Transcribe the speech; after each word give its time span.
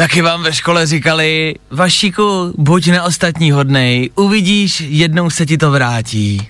Taky 0.00 0.22
vám 0.22 0.42
ve 0.42 0.52
škole 0.52 0.86
říkali, 0.86 1.54
Vašíku, 1.70 2.54
buď 2.58 2.88
na 2.88 3.02
ostatní 3.02 3.50
hodnej, 3.50 4.10
uvidíš, 4.14 4.80
jednou 4.80 5.30
se 5.30 5.46
ti 5.46 5.58
to 5.58 5.70
vrátí. 5.70 6.46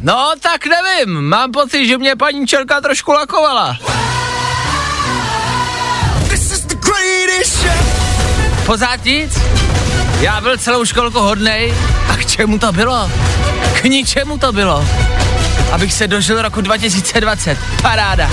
No, 0.00 0.32
tak 0.40 0.66
nevím, 0.66 1.20
mám 1.20 1.52
pocit, 1.52 1.86
že 1.86 1.98
mě 1.98 2.16
paní 2.16 2.46
Čelka 2.46 2.80
trošku 2.80 3.12
lakovala. 3.12 3.78
Pořád 8.66 9.04
nic? 9.04 9.38
Já 10.20 10.40
byl 10.40 10.56
celou 10.56 10.84
školku 10.84 11.18
hodnej 11.18 11.74
a 12.08 12.16
k 12.16 12.26
čemu 12.26 12.58
to 12.58 12.72
bylo? 12.72 13.10
K 13.80 13.84
ničemu 13.84 14.38
to 14.38 14.52
bylo. 14.52 14.88
Abych 15.72 15.92
se 15.92 16.06
dožil 16.06 16.42
roku 16.42 16.60
2020. 16.60 17.58
Paráda. 17.82 18.30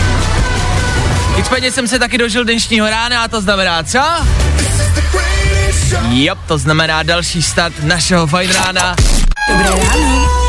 Nicméně 1.37 1.71
jsem 1.71 1.87
se 1.87 1.99
taky 1.99 2.17
dožil 2.17 2.43
dnešního 2.43 2.89
rána 2.89 3.23
a 3.23 3.27
to 3.27 3.41
znamená 3.41 3.83
co? 3.83 3.99
Jo, 6.09 6.35
to 6.47 6.57
znamená 6.57 7.03
další 7.03 7.43
start 7.43 7.83
našeho 7.83 8.27
fajn 8.27 8.51
rána. 8.51 8.95
Dobré 9.49 9.69
ráno. 9.69 10.45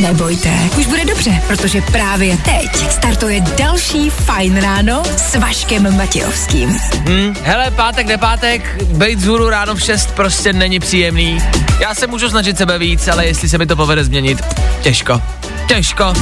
Nebojte, 0.00 0.50
už 0.78 0.86
bude 0.86 1.04
dobře, 1.04 1.42
protože 1.46 1.80
právě 1.80 2.36
teď 2.36 2.90
startuje 2.90 3.40
další 3.40 4.10
Fajn 4.10 4.56
ráno 4.56 5.02
s 5.16 5.34
Vaškem 5.34 5.96
Matějovským. 5.96 6.78
Hm, 7.08 7.34
hele, 7.42 7.70
pátek, 7.70 8.06
nepátek, 8.06 8.82
bejt 8.84 9.20
zhůru 9.20 9.48
ráno 9.48 9.74
v 9.74 9.80
6 9.80 10.10
prostě 10.10 10.52
není 10.52 10.80
příjemný. 10.80 11.38
Já 11.80 11.94
se 11.94 12.06
můžu 12.06 12.30
snažit 12.30 12.58
sebe 12.58 12.78
víc, 12.78 13.08
ale 13.08 13.26
jestli 13.26 13.48
se 13.48 13.58
mi 13.58 13.66
to 13.66 13.76
povede 13.76 14.04
změnit, 14.04 14.42
těžko. 14.82 15.22
Těžko. 15.68 16.12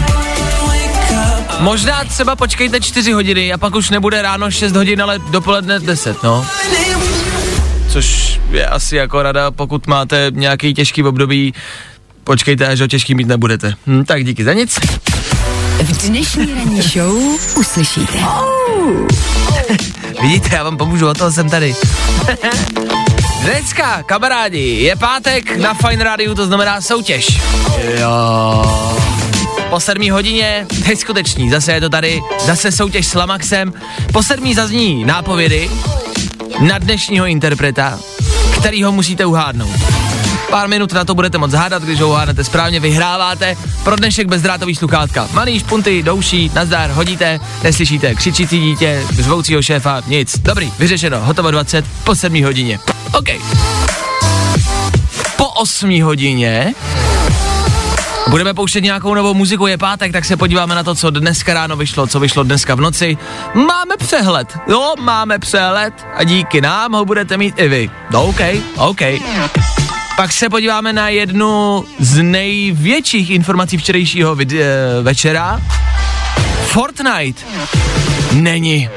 Možná 1.61 2.05
třeba 2.05 2.37
počkejte 2.37 2.81
4 2.81 3.13
hodiny 3.13 3.53
a 3.53 3.59
pak 3.59 3.75
už 3.75 3.91
nebude 3.91 4.23
ráno 4.23 4.51
6 4.51 4.77
hodin, 4.77 5.03
ale 5.03 5.19
dopoledne 5.19 5.79
10, 5.79 6.23
no. 6.23 6.47
Což 7.89 8.41
je 8.51 8.67
asi 8.67 8.97
jako 8.97 9.23
rada, 9.23 9.51
pokud 9.51 9.87
máte 9.87 10.31
nějaký 10.35 10.75
těžký 10.75 11.03
období, 11.03 11.55
počkejte, 12.25 12.67
až 12.67 12.81
ho 12.81 12.87
těžký 12.87 13.15
mít 13.15 13.29
nebudete. 13.29 13.75
Hm, 13.87 14.05
tak 14.05 14.25
díky 14.25 14.45
za 14.45 14.53
nic. 14.53 14.79
V 15.83 16.09
dnešní 16.09 16.55
ranní 16.55 16.83
show 16.83 17.17
uslyšíte. 17.57 18.19
Vidíte, 20.23 20.57
já 20.57 20.65
vám 20.65 20.77
pomůžu, 20.77 21.09
o 21.09 21.15
toho 21.15 21.33
jsem 21.33 21.51
tady. 21.51 21.75
Dneska, 23.43 24.03
kamarádi, 24.03 24.59
je 24.59 24.97
pátek 24.97 25.57
na 25.57 25.75
Fine 25.75 26.05
Radio, 26.05 26.35
to 26.35 26.47
znamená 26.47 26.81
soutěž. 26.81 27.27
Jo. 27.99 28.65
Po 29.71 29.81
sedmí 29.81 30.11
hodině, 30.11 30.67
neskuteční, 30.89 31.51
zase 31.51 31.73
je 31.73 31.81
to 31.81 31.89
tady, 31.89 32.21
zase 32.47 32.73
soutěž 32.73 33.07
s 33.07 33.15
Lamaxem. 33.15 33.73
Po 34.13 34.23
sedmí 34.23 34.55
zazní 34.55 35.05
nápovědy 35.05 35.71
na 36.61 36.79
dnešního 36.79 37.27
interpreta, 37.27 37.99
který 38.59 38.83
ho 38.83 38.93
musíte 38.93 39.27
uhádnout. 39.27 39.77
Pár 40.51 40.69
minut 40.69 40.93
na 40.93 41.05
to 41.05 41.15
budete 41.15 41.39
moc 41.39 41.53
hádat, 41.53 41.83
když 41.83 42.01
ho 42.01 42.09
uhádnete 42.09 42.45
správně, 42.45 42.81
vyhráváte. 42.81 43.57
Pro 43.85 43.97
dnešek 43.97 44.29
bezdrátový 44.29 44.75
sluchátka. 44.75 45.29
Malý 45.33 45.59
špunty, 45.59 46.03
douší, 46.03 46.51
nazdar, 46.55 46.91
hodíte, 46.91 47.41
neslyšíte, 47.63 48.15
křičící 48.15 48.61
dítě, 48.61 49.05
řvoucího 49.11 49.63
šéfa, 49.63 50.03
nic. 50.07 50.39
Dobrý, 50.39 50.73
vyřešeno, 50.79 51.21
hotovo 51.21 51.51
20, 51.51 51.85
po 52.05 52.15
7 52.15 52.45
hodině. 52.45 52.79
OK. 53.13 53.29
Po 55.37 55.49
8 55.49 56.03
hodině 56.03 56.75
Budeme 58.31 58.55
pouštět 58.55 58.81
nějakou 58.81 59.15
novou 59.15 59.35
muziku, 59.35 59.67
je 59.67 59.79
pátek, 59.79 60.13
tak 60.13 60.25
se 60.25 60.37
podíváme 60.37 60.75
na 60.75 60.83
to, 60.83 60.95
co 60.95 61.11
dneska 61.11 61.55
ráno 61.55 61.77
vyšlo, 61.77 62.07
co 62.07 62.21
vyšlo 62.21 62.43
dneska 62.43 62.75
v 62.75 62.81
noci. 62.81 63.17
Máme 63.55 63.97
přehled, 63.99 64.59
jo, 64.69 64.95
máme 65.01 65.39
přehled 65.39 65.95
a 66.17 66.25
díky 66.25 66.61
nám 66.61 66.93
ho 66.93 67.05
budete 67.05 67.37
mít 67.37 67.55
i 67.59 67.69
vy. 67.69 67.91
No, 68.11 68.25
OK, 68.25 68.41
OK. 68.77 69.01
Pak 70.17 70.33
se 70.33 70.49
podíváme 70.49 70.93
na 70.93 71.09
jednu 71.09 71.85
z 71.99 72.23
největších 72.23 73.31
informací 73.31 73.77
včerejšího 73.77 74.37
vid- 74.37 74.61
eh, 74.61 75.03
večera. 75.03 75.61
Fortnite 76.67 77.43
není. 78.33 78.89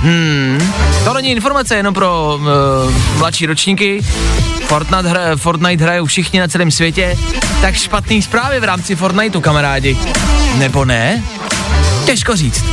Hmm, 0.00 0.72
to 1.04 1.14
není 1.14 1.30
informace 1.30 1.76
jenom 1.76 1.94
pro 1.94 2.38
uh, 2.40 2.94
mladší 3.18 3.46
ročníky. 3.46 4.00
Fortnite, 4.66 5.08
hra, 5.08 5.36
Fortnite 5.36 5.84
hrajou 5.84 6.06
všichni 6.06 6.40
na 6.40 6.48
celém 6.48 6.70
světě, 6.70 7.16
tak 7.60 7.74
špatný 7.74 8.22
zprávy 8.22 8.60
v 8.60 8.64
rámci 8.64 8.96
Fortniteu, 8.96 9.40
kamarádi. 9.40 9.98
Nebo 10.58 10.84
ne? 10.84 11.22
Těžko 12.06 12.36
říct. 12.36 12.64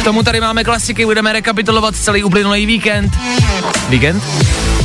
K 0.00 0.02
tomu 0.04 0.22
tady 0.22 0.40
máme 0.40 0.64
klasiky, 0.64 1.04
budeme 1.04 1.32
rekapitulovat 1.32 1.96
celý 1.96 2.24
uplynulý 2.24 2.66
víkend. 2.66 3.18
Víkend? 3.88 4.24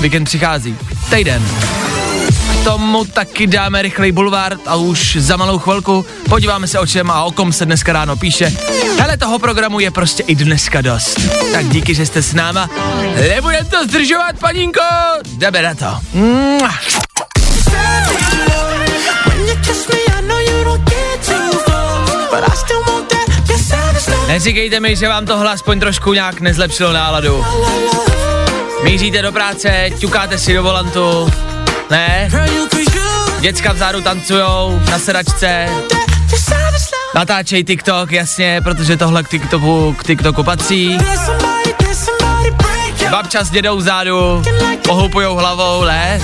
Víkend 0.02 0.24
přichází. 0.24 0.76
Týden. 1.10 1.44
Tomu 2.68 3.06
taky 3.06 3.48
dáme 3.48 3.82
rychlej 3.82 4.12
bulvár 4.12 4.58
a 4.66 4.76
už 4.76 5.16
za 5.20 5.38
malou 5.38 5.60
chvilku 5.60 6.06
podíváme 6.30 6.68
se 6.68 6.80
o 6.80 6.86
čem 6.86 7.12
a 7.12 7.24
o 7.24 7.32
kom 7.32 7.54
se 7.54 7.66
dneska 7.66 7.94
ráno 7.94 8.16
píše. 8.16 8.54
Hele, 9.00 9.18
toho 9.18 9.40
programu 9.40 9.80
je 9.80 9.92
prostě 9.92 10.24
i 10.24 10.36
dneska 10.36 10.82
dost. 10.82 11.20
Tak 11.52 11.66
díky, 11.66 11.96
že 11.96 12.06
jste 12.06 12.22
s 12.22 12.34
náma. 12.34 12.70
Nebudem 13.16 13.66
to 13.66 13.84
zdržovat, 13.84 14.40
paninko. 14.40 14.82
Jdeme 15.38 15.62
na 15.62 15.76
to. 15.76 16.00
Neříkejte 24.28 24.80
mi, 24.80 24.96
že 24.96 25.08
vám 25.08 25.26
tohle 25.26 25.52
aspoň 25.52 25.80
trošku 25.80 26.14
nějak 26.14 26.42
nezlepšilo 26.42 26.94
náladu. 26.94 27.46
Míříte 28.84 29.22
do 29.22 29.32
práce, 29.32 29.90
ťukáte 30.00 30.38
si 30.38 30.54
do 30.54 30.64
volantu, 30.64 31.32
ne? 31.90 32.30
Děcka 33.40 33.74
vzadu 33.74 34.02
tancujou 34.02 34.82
na 34.92 35.00
sedačce, 35.00 35.70
natáčej 37.16 37.64
TikTok, 37.64 38.12
jasně, 38.12 38.62
protože 38.64 38.98
tohle 38.98 39.24
k 39.24 39.30
TikToku, 39.30 39.96
k 40.00 40.04
TikToku 40.04 40.44
patří. 40.44 40.98
Babča 43.12 43.44
s 43.44 43.50
dědou 43.50 43.78
vzadu, 43.78 44.44
pohoupujou 44.84 45.36
hlavou, 45.36 45.84
ne? 45.84 46.22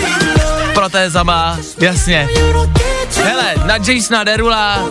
Protézama, 0.73 1.57
jasně. 1.79 2.29
Hele, 3.23 3.55
na 3.65 3.75
Jasona 3.87 4.23
Derula 4.23 4.89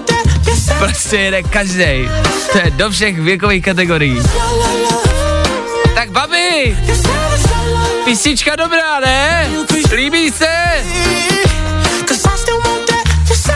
prostě 0.78 1.16
jede 1.16 1.42
každý. 1.42 2.08
To 2.52 2.58
je 2.58 2.70
do 2.70 2.90
všech 2.90 3.20
věkových 3.20 3.64
kategorií. 3.64 4.22
Tak 5.94 6.10
babi, 6.10 6.76
písnička 8.12 8.56
dobrá, 8.56 9.00
ne? 9.00 9.48
Líbí 9.94 10.30
se? 10.30 10.46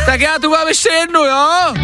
Tak 0.06 0.20
já 0.20 0.38
tu 0.38 0.50
mám 0.50 0.68
ještě 0.68 0.88
jednu, 0.92 1.20
jo? 1.20 1.74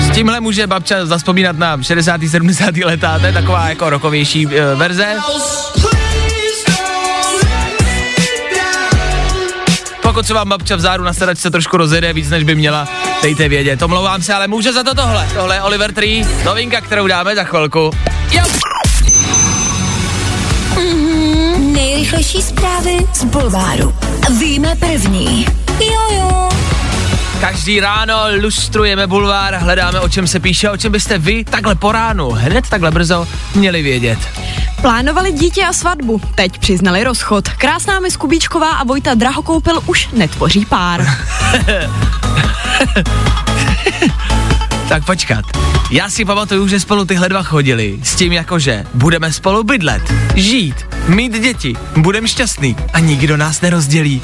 S 0.00 0.14
tímhle 0.14 0.40
může 0.40 0.66
babča 0.66 1.06
zaspomínat 1.06 1.58
na 1.58 1.82
60. 1.82 2.20
70. 2.30 2.76
leta, 2.76 3.18
to 3.18 3.26
je 3.26 3.32
taková 3.32 3.68
jako 3.68 3.90
rokovější 3.90 4.46
uh, 4.46 4.52
verze. 4.76 5.16
Pokud 10.12 10.26
se 10.26 10.34
vám 10.34 10.48
babča 10.48 10.76
v 10.76 10.80
záru 10.80 11.04
na 11.04 11.12
sedačce 11.12 11.50
trošku 11.50 11.76
rozjede 11.76 12.12
víc, 12.12 12.30
než 12.30 12.44
by 12.44 12.54
měla, 12.54 12.88
dejte 13.22 13.48
vědět. 13.48 13.82
Omlouvám 13.82 14.22
se, 14.22 14.34
ale 14.34 14.48
může 14.48 14.72
za 14.72 14.82
to 14.82 14.94
tohle. 14.94 15.28
Tohle 15.34 15.56
je 15.56 15.62
Oliver 15.62 15.92
Tree, 15.92 16.26
novinka, 16.44 16.80
kterou 16.80 17.06
dáme 17.06 17.36
za 17.36 17.44
chvilku. 17.44 17.90
Jo. 18.32 18.44
Nejrychlejší 21.58 22.42
zprávy 22.42 22.96
z 23.14 23.24
Bulváru. 23.24 23.94
Víme 24.38 24.74
první. 24.76 25.46
Jojo. 25.80 26.61
Každý 27.42 27.80
ráno 27.80 28.14
lustrujeme 28.42 29.06
bulvár, 29.06 29.54
hledáme, 29.54 30.00
o 30.00 30.08
čem 30.08 30.26
se 30.26 30.40
píše, 30.40 30.70
o 30.70 30.76
čem 30.76 30.92
byste 30.92 31.18
vy 31.18 31.44
takhle 31.44 31.74
po 31.74 31.92
ránu, 31.92 32.30
hned 32.30 32.68
takhle 32.68 32.90
brzo, 32.90 33.28
měli 33.54 33.82
vědět. 33.82 34.18
Plánovali 34.80 35.32
dítě 35.32 35.64
a 35.64 35.72
svatbu, 35.72 36.20
teď 36.34 36.58
přiznali 36.58 37.04
rozchod. 37.04 37.48
Krásná 37.48 38.00
mis 38.00 38.16
Kubíčková 38.16 38.70
a 38.70 38.84
Vojta 38.84 39.14
Drahokoupil 39.14 39.82
už 39.86 40.08
netvoří 40.12 40.66
pár. 40.66 41.06
Tak 44.88 45.04
počkat. 45.04 45.44
Já 45.90 46.10
si 46.10 46.24
pamatuju, 46.24 46.68
že 46.68 46.80
spolu 46.80 47.04
tyhle 47.04 47.28
dva 47.28 47.42
chodili 47.42 47.98
s 48.02 48.14
tím 48.14 48.32
jakože 48.32 48.84
budeme 48.94 49.32
spolu 49.32 49.64
bydlet, 49.64 50.02
žít, 50.34 50.74
mít 51.08 51.42
děti, 51.42 51.76
budeme 51.96 52.28
šťastný 52.28 52.76
a 52.92 52.98
nikdo 52.98 53.36
nás 53.36 53.60
nerozdělí. 53.60 54.22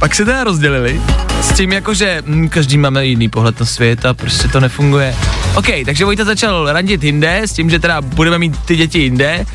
Pak 0.00 0.14
se 0.14 0.24
teda 0.24 0.44
rozdělili 0.44 1.00
s 1.42 1.52
tím 1.52 1.72
jakože 1.72 2.22
hm, 2.26 2.48
každý 2.48 2.78
máme 2.78 3.06
jiný 3.06 3.28
pohled 3.28 3.60
na 3.60 3.66
svět 3.66 4.04
a 4.04 4.14
prostě 4.14 4.48
to 4.48 4.60
nefunguje. 4.60 5.16
OK, 5.54 5.66
takže 5.84 6.04
Vojta 6.04 6.24
začal 6.24 6.72
randit 6.72 7.04
jinde 7.04 7.40
s 7.44 7.52
tím, 7.52 7.70
že 7.70 7.78
teda 7.78 8.00
budeme 8.00 8.38
mít 8.38 8.58
ty 8.58 8.76
děti 8.76 8.98
jinde 8.98 9.46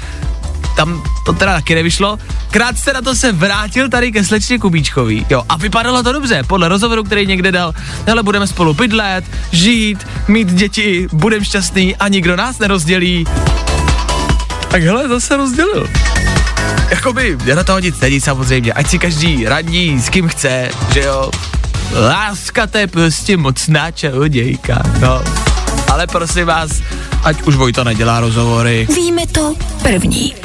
tam 0.76 1.04
to 1.26 1.34
teda 1.34 1.54
taky 1.54 1.76
nevyšlo. 1.76 2.20
Krátce 2.52 2.94
na 2.94 3.02
to 3.02 3.16
se 3.16 3.32
vrátil 3.32 3.90
tady 3.90 4.12
ke 4.12 4.24
slečně 4.24 4.60
Kubíčkový. 4.60 5.26
Jo, 5.30 5.44
a 5.50 5.58
vypadalo 5.58 6.04
to 6.04 6.12
dobře, 6.12 6.44
podle 6.48 6.68
rozhovoru, 6.68 7.04
který 7.04 7.28
někde 7.28 7.52
dal. 7.52 7.74
Ale 8.12 8.24
budeme 8.24 8.48
spolu 8.48 8.74
bydlet, 8.74 9.26
žít, 9.52 10.08
mít 10.28 10.54
děti, 10.54 11.08
budeme 11.12 11.46
šťastný 11.46 11.96
a 11.96 12.08
nikdo 12.08 12.36
nás 12.36 12.60
nerozdělí. 12.60 13.26
Tak 14.68 14.84
hele, 14.84 15.08
zase 15.08 15.38
rozdělil. 15.38 15.88
Jakoby, 16.90 17.38
já 17.46 17.56
na 17.56 17.64
to 17.64 17.72
hodit 17.74 18.02
není 18.02 18.22
samozřejmě, 18.22 18.74
ať 18.74 18.88
si 18.88 19.00
každý 19.00 19.46
radí 19.46 20.02
s 20.02 20.10
kým 20.10 20.28
chce, 20.28 20.70
že 20.94 21.02
jo. 21.02 21.32
Láska 21.94 22.68
to 22.68 22.78
je 22.78 22.88
prostě 22.88 23.38
mocná 23.38 23.92
čarodějka, 23.92 24.84
no. 25.00 25.24
Ale 25.92 26.08
prosím 26.08 26.46
vás, 26.46 26.72
ať 27.24 27.42
už 27.42 27.56
Vojta 27.56 27.84
nedělá 27.84 28.20
rozhovory. 28.20 28.88
Víme 28.96 29.28
to 29.28 29.54
první. 29.84 30.36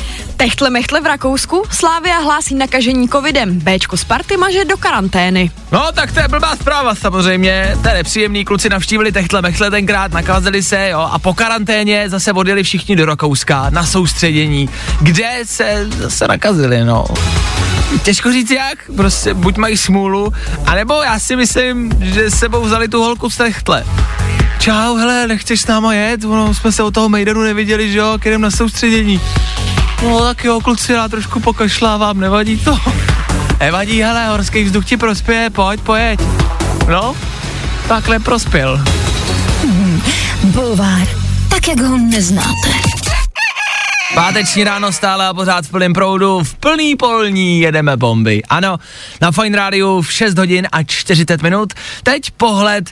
Techtle 0.40 0.70
mechtle 0.70 1.00
v 1.00 1.06
Rakousku, 1.06 1.62
Slávia 1.70 2.18
hlásí 2.18 2.54
nakažení 2.54 3.08
covidem, 3.08 3.58
Bčko 3.58 3.96
Sparty 3.96 4.36
maže 4.36 4.64
do 4.64 4.76
karantény. 4.76 5.50
No, 5.72 5.92
tak 5.92 6.12
to 6.12 6.20
je 6.20 6.28
blbá 6.28 6.56
zpráva 6.56 6.94
samozřejmě. 6.94 7.76
To 7.82 7.88
je 7.88 7.94
nepříjemný, 7.94 8.44
kluci 8.44 8.68
navštívili 8.68 9.12
techtle 9.12 9.42
mechle 9.42 9.70
tenkrát, 9.70 10.12
nakazili 10.12 10.62
se, 10.62 10.88
jo, 10.88 11.08
a 11.12 11.18
po 11.18 11.34
karanténě 11.34 12.08
zase 12.08 12.32
odjeli 12.32 12.62
všichni 12.62 12.96
do 12.96 13.06
Rakouska 13.06 13.70
na 13.70 13.86
soustředění, 13.86 14.68
kde 15.00 15.30
se 15.44 15.86
zase 15.98 16.28
nakazili, 16.28 16.84
no. 16.84 17.04
Těžko 18.02 18.32
říct 18.32 18.50
jak, 18.50 18.90
prostě 18.96 19.34
buď 19.34 19.56
mají 19.56 19.76
smůlu, 19.76 20.32
anebo 20.66 21.02
já 21.02 21.18
si 21.18 21.36
myslím, 21.36 21.92
že 22.00 22.30
sebou 22.30 22.60
vzali 22.62 22.88
tu 22.88 23.02
holku 23.02 23.30
z 23.30 23.36
techtle. 23.36 23.84
Čau, 24.58 24.96
hele, 24.96 25.26
nechceš 25.26 25.60
s 25.60 25.66
náma 25.66 25.94
jet? 25.94 26.24
Ono, 26.24 26.54
jsme 26.54 26.72
se 26.72 26.82
od 26.82 26.94
toho 26.94 27.08
Maidenu 27.08 27.40
neviděli, 27.42 27.92
že 27.92 27.98
jo, 27.98 28.18
jdem 28.24 28.40
na 28.40 28.50
soustředění. 28.50 29.20
No 30.02 30.20
tak 30.20 30.44
jo, 30.44 30.60
kluci, 30.60 30.92
já 30.92 31.08
trošku 31.08 31.40
pokašlávám, 31.40 32.20
nevadí 32.20 32.58
to. 32.58 32.78
Nevadí, 33.60 34.02
hele, 34.02 34.28
horský 34.28 34.64
vzduch 34.64 34.84
ti 34.84 34.96
prospěje, 34.96 35.50
pojď, 35.50 35.80
pojď. 35.80 36.20
No, 36.88 37.16
takhle 37.88 38.18
prospěl. 38.18 38.80
Hmm, 39.62 40.02
bulvár, 40.44 41.08
tak 41.48 41.68
jak 41.68 41.80
ho 41.80 41.98
neznáte. 41.98 42.70
Páteční 44.14 44.64
ráno 44.64 44.92
stále 44.92 45.26
a 45.26 45.34
pořád 45.34 45.66
v 45.66 45.70
plném 45.70 45.92
proudu, 45.92 46.40
v 46.42 46.54
plný 46.54 46.96
polní 46.96 47.60
jedeme 47.60 47.96
bomby. 47.96 48.42
Ano, 48.48 48.78
na 49.20 49.32
Fine 49.32 49.56
Rádiu 49.56 50.00
v 50.00 50.12
6 50.12 50.38
hodin 50.38 50.68
a 50.72 50.82
40 50.82 51.42
minut. 51.42 51.72
Teď 52.02 52.30
pohled 52.30 52.90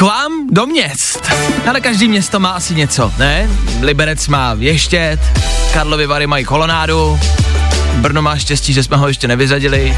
k 0.00 0.02
vám 0.02 0.46
do 0.50 0.66
měst. 0.66 1.32
Ale 1.68 1.80
každý 1.80 2.08
město 2.08 2.40
má 2.40 2.50
asi 2.50 2.74
něco, 2.74 3.12
ne? 3.18 3.50
Liberec 3.80 4.28
má 4.28 4.54
Věštět, 4.54 5.20
Karlovy 5.72 6.06
Vary 6.06 6.26
mají 6.26 6.44
kolonádu, 6.44 7.20
Brno 7.94 8.22
má 8.22 8.36
štěstí, 8.36 8.72
že 8.72 8.82
jsme 8.82 8.96
ho 8.96 9.08
ještě 9.08 9.28
nevyřadili, 9.28 9.96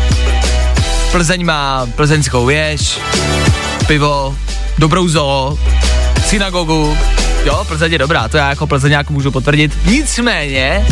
Plzeň 1.12 1.44
má 1.44 1.86
plzeňskou 1.86 2.46
věž, 2.46 2.98
pivo, 3.86 4.36
dobrou 4.78 5.08
zoo, 5.08 5.58
synagogu, 6.26 6.98
jo, 7.44 7.64
Plzeň 7.68 7.92
je 7.92 7.98
dobrá, 7.98 8.28
to 8.28 8.36
já 8.36 8.48
jako 8.48 8.66
plzeňák 8.66 9.10
můžu 9.10 9.30
potvrdit. 9.30 9.78
Nicméně, 9.84 10.86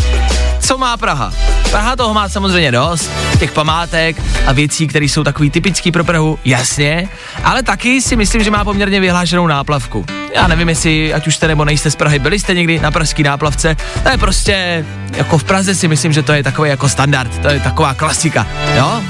co 0.70 0.78
má 0.78 0.96
Praha? 0.96 1.32
Praha 1.70 1.96
toho 1.96 2.14
má 2.14 2.28
samozřejmě 2.28 2.72
dost, 2.72 3.10
těch 3.38 3.52
památek 3.52 4.22
a 4.46 4.52
věcí, 4.52 4.86
které 4.86 5.04
jsou 5.04 5.24
takový 5.24 5.50
typický 5.50 5.92
pro 5.92 6.04
Prahu, 6.04 6.38
jasně, 6.44 7.08
ale 7.44 7.62
taky 7.62 8.02
si 8.02 8.16
myslím, 8.16 8.42
že 8.42 8.50
má 8.50 8.64
poměrně 8.64 9.00
vyhlášenou 9.00 9.46
náplavku. 9.46 10.06
Já 10.34 10.46
nevím, 10.46 10.68
jestli, 10.68 11.14
ať 11.14 11.26
už 11.26 11.36
jste 11.36 11.48
nebo 11.48 11.64
nejste 11.64 11.90
z 11.90 11.96
Prahy, 11.96 12.18
byli 12.18 12.38
jste 12.38 12.54
někdy 12.54 12.78
na 12.78 12.90
pražský 12.90 13.22
náplavce, 13.22 13.76
to 14.02 14.08
je 14.08 14.18
prostě, 14.18 14.86
jako 15.16 15.38
v 15.38 15.44
Praze 15.44 15.74
si 15.74 15.88
myslím, 15.88 16.12
že 16.12 16.22
to 16.22 16.32
je 16.32 16.42
takový 16.42 16.70
jako 16.70 16.88
standard, 16.88 17.38
to 17.38 17.48
je 17.48 17.60
taková 17.60 17.94
klasika, 17.94 18.46
jo? 18.76 19.02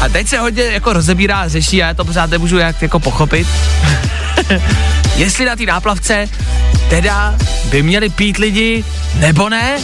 A 0.00 0.08
teď 0.08 0.28
se 0.28 0.38
hodně 0.38 0.62
jako 0.62 0.92
rozebírá, 0.92 1.48
řeší, 1.48 1.82
a 1.82 1.86
já 1.86 1.94
to 1.94 2.04
pořád 2.04 2.30
nemůžu 2.30 2.58
jak 2.58 2.82
jako 2.82 3.00
pochopit. 3.00 3.46
Jestli 5.16 5.44
na 5.44 5.56
té 5.56 5.66
náplavce 5.66 6.28
teda 6.90 7.34
by 7.70 7.82
měli 7.82 8.08
pít 8.08 8.38
lidi, 8.38 8.84
nebo 9.14 9.48
ne? 9.48 9.78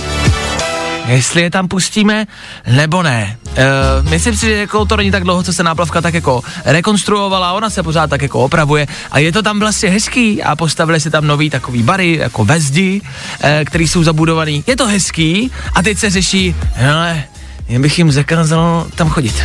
Jestli 1.06 1.43
je 1.43 1.50
tam 1.50 1.69
pustíme, 1.69 2.26
nebo 2.67 3.03
ne. 3.03 3.37
Uh, 3.47 4.11
myslím 4.11 4.37
si, 4.37 4.47
že 4.47 4.53
jako 4.53 4.85
to 4.85 4.97
není 4.97 5.11
tak 5.11 5.25
dlouho, 5.25 5.43
co 5.43 5.53
se 5.53 5.62
náplavka 5.62 6.00
tak 6.00 6.14
jako 6.14 6.43
rekonstruovala, 6.64 7.53
ona 7.53 7.70
se 7.70 7.82
pořád 7.82 8.11
tak 8.11 8.23
jako 8.23 8.41
opravuje 8.41 8.87
a 9.11 9.19
je 9.19 9.32
to 9.32 9.43
tam 9.43 9.61
vlastně 9.61 9.91
hezký 9.91 10.43
a 10.43 10.56
postavili 10.56 11.00
si 11.00 11.11
tam 11.11 11.26
nový 11.26 11.50
takový 11.50 11.82
bary, 11.82 12.17
jako 12.17 12.44
vezdi, 12.44 13.00
uh, 13.00 13.49
který 13.64 13.88
jsou 13.88 14.05
zabudovaný. 14.05 14.64
Je 14.67 14.76
to 14.76 14.87
hezký 14.87 15.50
a 15.75 15.82
teď 15.82 15.99
se 15.99 16.11
řeší, 16.11 16.55
hele, 16.75 17.25
jen 17.69 17.82
bych 17.82 17.99
jim 17.99 18.12
zakázal 18.12 18.87
tam 18.94 19.08
chodit. 19.08 19.43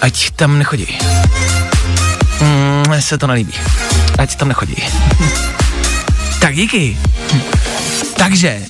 Ať 0.00 0.30
tam 0.30 0.58
nechodí. 0.58 0.98
Mm, 2.40 3.00
se 3.00 3.18
to 3.18 3.26
nelíbí. 3.26 3.52
Ať 4.18 4.36
tam 4.36 4.48
nechodí. 4.48 4.76
tak 6.40 6.54
díky. 6.54 6.98
Takže, 8.16 8.62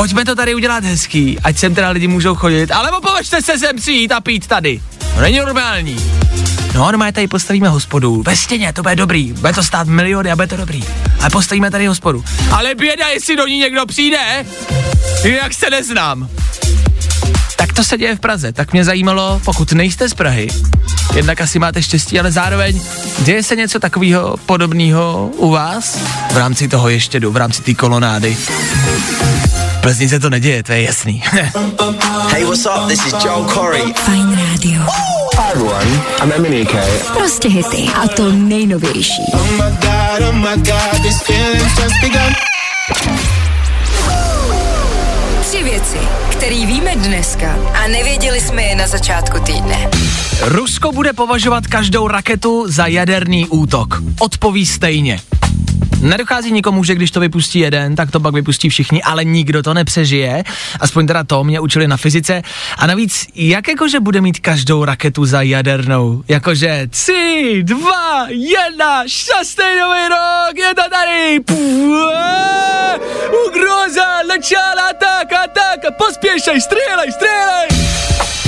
pojďme 0.00 0.24
to 0.24 0.34
tady 0.34 0.54
udělat 0.54 0.84
hezký, 0.84 1.38
ať 1.44 1.58
sem 1.58 1.74
teda 1.74 1.90
lidi 1.90 2.08
můžou 2.08 2.34
chodit, 2.34 2.72
ale 2.72 2.90
považte 3.02 3.42
se 3.42 3.58
sem 3.58 3.76
přijít 3.76 4.12
a 4.12 4.20
pít 4.20 4.46
tady. 4.46 4.80
To 5.14 5.20
není 5.20 5.38
normální. 5.38 5.96
No, 6.74 6.80
normálně 6.80 7.12
tady 7.12 7.28
postavíme 7.28 7.68
hospodu. 7.68 8.22
Ve 8.22 8.36
stěně, 8.36 8.72
to 8.72 8.82
bude 8.82 8.96
dobrý. 8.96 9.32
Bude 9.32 9.52
to 9.52 9.62
stát 9.62 9.86
miliony 9.86 10.30
a 10.30 10.36
bude 10.36 10.46
to 10.46 10.56
dobrý. 10.56 10.84
Ale 11.20 11.30
postavíme 11.30 11.70
tady 11.70 11.86
hospodu. 11.86 12.24
Ale 12.50 12.74
běda, 12.74 13.08
jestli 13.08 13.36
do 13.36 13.46
ní 13.46 13.58
někdo 13.58 13.86
přijde, 13.86 14.46
jak 15.24 15.54
se 15.54 15.70
neznám. 15.70 16.28
Tak 17.56 17.72
to 17.72 17.84
se 17.84 17.98
děje 17.98 18.16
v 18.16 18.20
Praze. 18.20 18.52
Tak 18.52 18.72
mě 18.72 18.84
zajímalo, 18.84 19.40
pokud 19.44 19.72
nejste 19.72 20.08
z 20.08 20.14
Prahy, 20.14 20.48
jednak 21.14 21.40
asi 21.40 21.58
máte 21.58 21.82
štěstí, 21.82 22.20
ale 22.20 22.32
zároveň 22.32 22.80
děje 23.18 23.42
se 23.42 23.56
něco 23.56 23.80
takového 23.80 24.36
podobného 24.46 25.30
u 25.36 25.50
vás 25.50 25.98
v 26.32 26.36
rámci 26.36 26.68
toho 26.68 26.88
ještědu, 26.88 27.32
v 27.32 27.36
rámci 27.36 27.62
té 27.62 27.74
kolonády. 27.74 28.36
V 29.80 29.82
Plzni 29.82 30.08
se 30.08 30.20
to 30.20 30.30
neděje, 30.30 30.62
to 30.62 30.72
je 30.72 30.82
jasný. 30.82 31.22
hey, 32.28 32.44
what's 32.44 32.66
up? 32.66 32.88
This 32.88 33.06
is 33.06 33.12
Joel 33.24 33.44
Corey. 33.44 33.92
Fine 33.94 34.36
Radio. 34.36 34.80
Hi 35.38 35.50
everyone, 35.52 35.86
I'm 36.22 36.32
Eminike. 36.32 36.82
Prostě 37.16 37.48
hity 37.48 37.88
a 37.94 38.08
to 38.08 38.32
nejnovější. 38.32 39.22
Oh 39.32 39.50
my 39.50 39.76
god, 39.80 40.28
oh 40.28 40.34
my 40.34 40.56
god, 40.56 41.02
this 41.02 41.22
feeling's 41.22 41.78
just 41.78 41.94
begun. 42.02 42.34
Tři 45.40 45.64
věci, 45.64 45.98
které 46.30 46.66
víme 46.66 46.96
dneska 46.96 47.56
a 47.84 47.88
nevěděli 47.88 48.40
jsme 48.40 48.62
je 48.62 48.76
na 48.76 48.86
začátku 48.86 49.38
týdne. 49.40 49.90
Rusko 50.40 50.92
bude 50.92 51.12
považovat 51.12 51.66
každou 51.66 52.08
raketu 52.08 52.64
za 52.68 52.86
jaderný 52.86 53.48
útok. 53.48 54.02
Odpoví 54.18 54.66
stejně. 54.66 55.20
Nedochází 56.00 56.52
nikomu, 56.52 56.84
že 56.84 56.94
když 56.94 57.10
to 57.10 57.20
vypustí 57.20 57.58
jeden, 57.58 57.96
tak 57.96 58.10
to 58.10 58.20
pak 58.20 58.34
vypustí 58.34 58.68
všichni, 58.68 59.02
ale 59.02 59.24
nikdo 59.24 59.62
to 59.62 59.74
nepřežije. 59.74 60.44
Aspoň 60.80 61.06
teda 61.06 61.24
to 61.24 61.44
mě 61.44 61.60
učili 61.60 61.88
na 61.88 61.96
fyzice. 61.96 62.42
A 62.78 62.86
navíc, 62.86 63.26
jak 63.34 63.68
jakože 63.68 64.00
bude 64.00 64.20
mít 64.20 64.38
každou 64.38 64.84
raketu 64.84 65.24
za 65.24 65.42
jadernou? 65.42 66.22
Jakože 66.28 66.86
tři, 66.90 67.60
dva, 67.62 68.26
jedna, 68.28 69.02
šťastný 69.06 69.64
nový 69.80 70.08
rok, 70.08 70.58
je 70.58 70.74
to 70.74 70.82
tady! 70.90 71.40
Ugroza, 73.46 74.08
začala, 74.28 74.92
tak 74.92 75.32
a 75.32 75.46
tak, 75.46 75.96
pospěšej, 75.96 76.60
střílej, 76.60 77.12
střílej! 77.12 78.39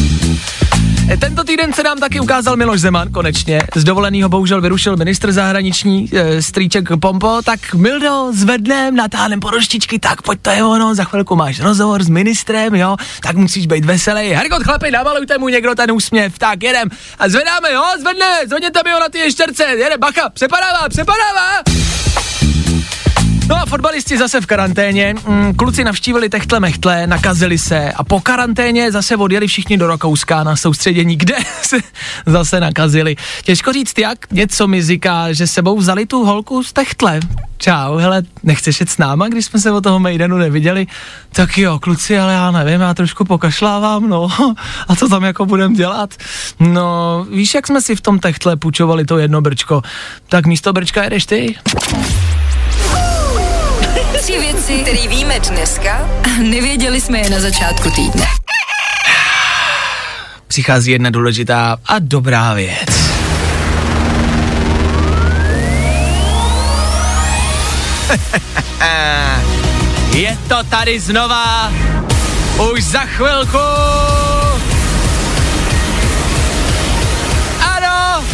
Týden 1.53 1.73
se 1.73 1.83
nám 1.83 1.99
taky 1.99 2.21
ukázal 2.21 2.57
Miloš 2.57 2.81
Zeman, 2.81 3.13
konečně. 3.13 3.63
Z 3.75 3.85
dovoleného 3.85 4.29
bohužel 4.29 4.61
vyrušil 4.61 4.97
ministr 4.97 5.33
zahraniční 5.33 6.11
e, 6.13 6.43
Strýček 6.43 6.89
Pompo, 7.01 7.43
tak 7.45 7.75
Mildo, 7.75 8.33
zvednem, 8.33 8.97
natáhnem 8.97 9.41
poroštičky, 9.41 9.99
tak 9.99 10.23
pojď 10.23 10.39
to 10.43 10.51
je 10.51 10.65
ono, 10.65 10.95
za 10.95 11.05
chvilku 11.05 11.37
máš 11.37 11.61
rozhovor 11.61 12.03
s 12.03 12.09
ministrem, 12.09 12.75
jo, 12.75 12.97
tak 13.23 13.37
musíš 13.37 13.67
být 13.67 13.85
veselý. 13.85 14.29
Hergot, 14.29 14.63
chlapi, 14.63 14.91
namalujte 14.91 15.39
mu 15.39 15.49
někdo 15.49 15.75
ten 15.75 15.93
úsměv, 15.93 16.39
tak 16.39 16.63
jedem. 16.63 16.89
A 17.19 17.29
zvedáme, 17.29 17.73
jo, 17.73 17.85
zvedne, 18.01 18.27
zvedněte 18.49 18.81
mi 18.85 18.93
ho 18.93 19.01
na 19.01 19.09
ty 19.09 19.19
ještěrce, 19.19 19.65
jede, 19.65 19.99
bacha, 19.99 20.31
přepadává, 20.31 20.89
přepadává. 20.89 21.82
No 23.49 23.57
a 23.57 23.67
fotbalisti 23.67 24.19
zase 24.19 24.41
v 24.41 24.47
karanténě. 24.47 25.15
Mm, 25.27 25.55
kluci 25.55 25.85
navštívili 25.85 26.29
techtle 26.29 26.61
mechtle, 26.61 27.07
nakazili 27.07 27.59
se 27.59 27.93
a 27.93 28.05
po 28.05 28.21
karanténě 28.21 28.93
zase 28.93 29.17
odjeli 29.17 29.47
všichni 29.47 29.79
do 29.79 29.87
Rakouska 29.87 30.45
na 30.45 30.57
soustředění, 30.57 31.17
kde 31.17 31.35
se 31.63 31.77
zase 32.27 32.61
nakazili. 32.61 33.17
Těžko 33.45 33.73
říct 33.73 33.99
jak, 33.99 34.33
něco 34.33 34.69
mi 34.69 34.83
říká, 34.83 35.33
že 35.33 35.47
sebou 35.47 35.79
vzali 35.79 36.07
tu 36.07 36.25
holku 36.25 36.63
z 36.63 36.73
techtle. 36.73 37.21
Čau, 37.59 37.97
hele, 37.97 38.23
nechceš 38.43 38.81
jet 38.81 38.91
s 38.91 38.99
náma, 38.99 39.29
když 39.29 39.45
jsme 39.45 39.61
se 39.61 39.71
o 39.71 39.81
toho 39.81 39.99
Mejdanu 39.99 40.37
neviděli? 40.37 40.87
Tak 41.33 41.59
jo, 41.59 41.79
kluci, 41.79 42.19
ale 42.19 42.33
já 42.33 42.51
nevím, 42.51 42.81
já 42.81 42.95
trošku 42.95 43.25
pokašlávám, 43.25 44.09
no. 44.09 44.29
A 44.89 44.97
co 44.97 45.09
tam 45.09 45.25
jako 45.25 45.47
budem 45.47 45.75
dělat? 45.75 46.15
No, 46.61 47.27
víš, 47.31 47.55
jak 47.55 47.67
jsme 47.67 47.81
si 47.81 47.97
v 47.97 48.01
tom 48.01 48.19
techtle 48.19 48.57
půjčovali 48.57 49.05
to 49.05 49.19
jedno 49.19 49.41
brčko? 49.41 49.83
Tak 50.29 50.47
místo 50.47 50.73
brčka 50.73 51.05
jedeš 51.05 51.27
ty. 51.27 51.55
Tři 54.23 54.39
věci, 54.39 54.79
které 54.79 55.09
víme 55.09 55.41
dneska 55.41 56.09
a 56.25 56.29
nevěděli 56.43 57.01
jsme 57.01 57.19
je 57.19 57.31
na 57.31 57.41
začátku 57.41 57.91
týdne. 57.91 58.27
Přichází 60.47 60.93
jedna 60.93 61.11
důležitá 61.11 61.77
a 61.87 61.99
dobrá 61.99 62.55
věc. 62.55 62.89
Je 70.15 70.39
to 70.49 70.65
tady 70.65 71.01
znova. 71.01 71.73
Už 72.73 72.85
za 72.85 73.01
chvilku. 73.01 73.59
Ano. 77.61 78.25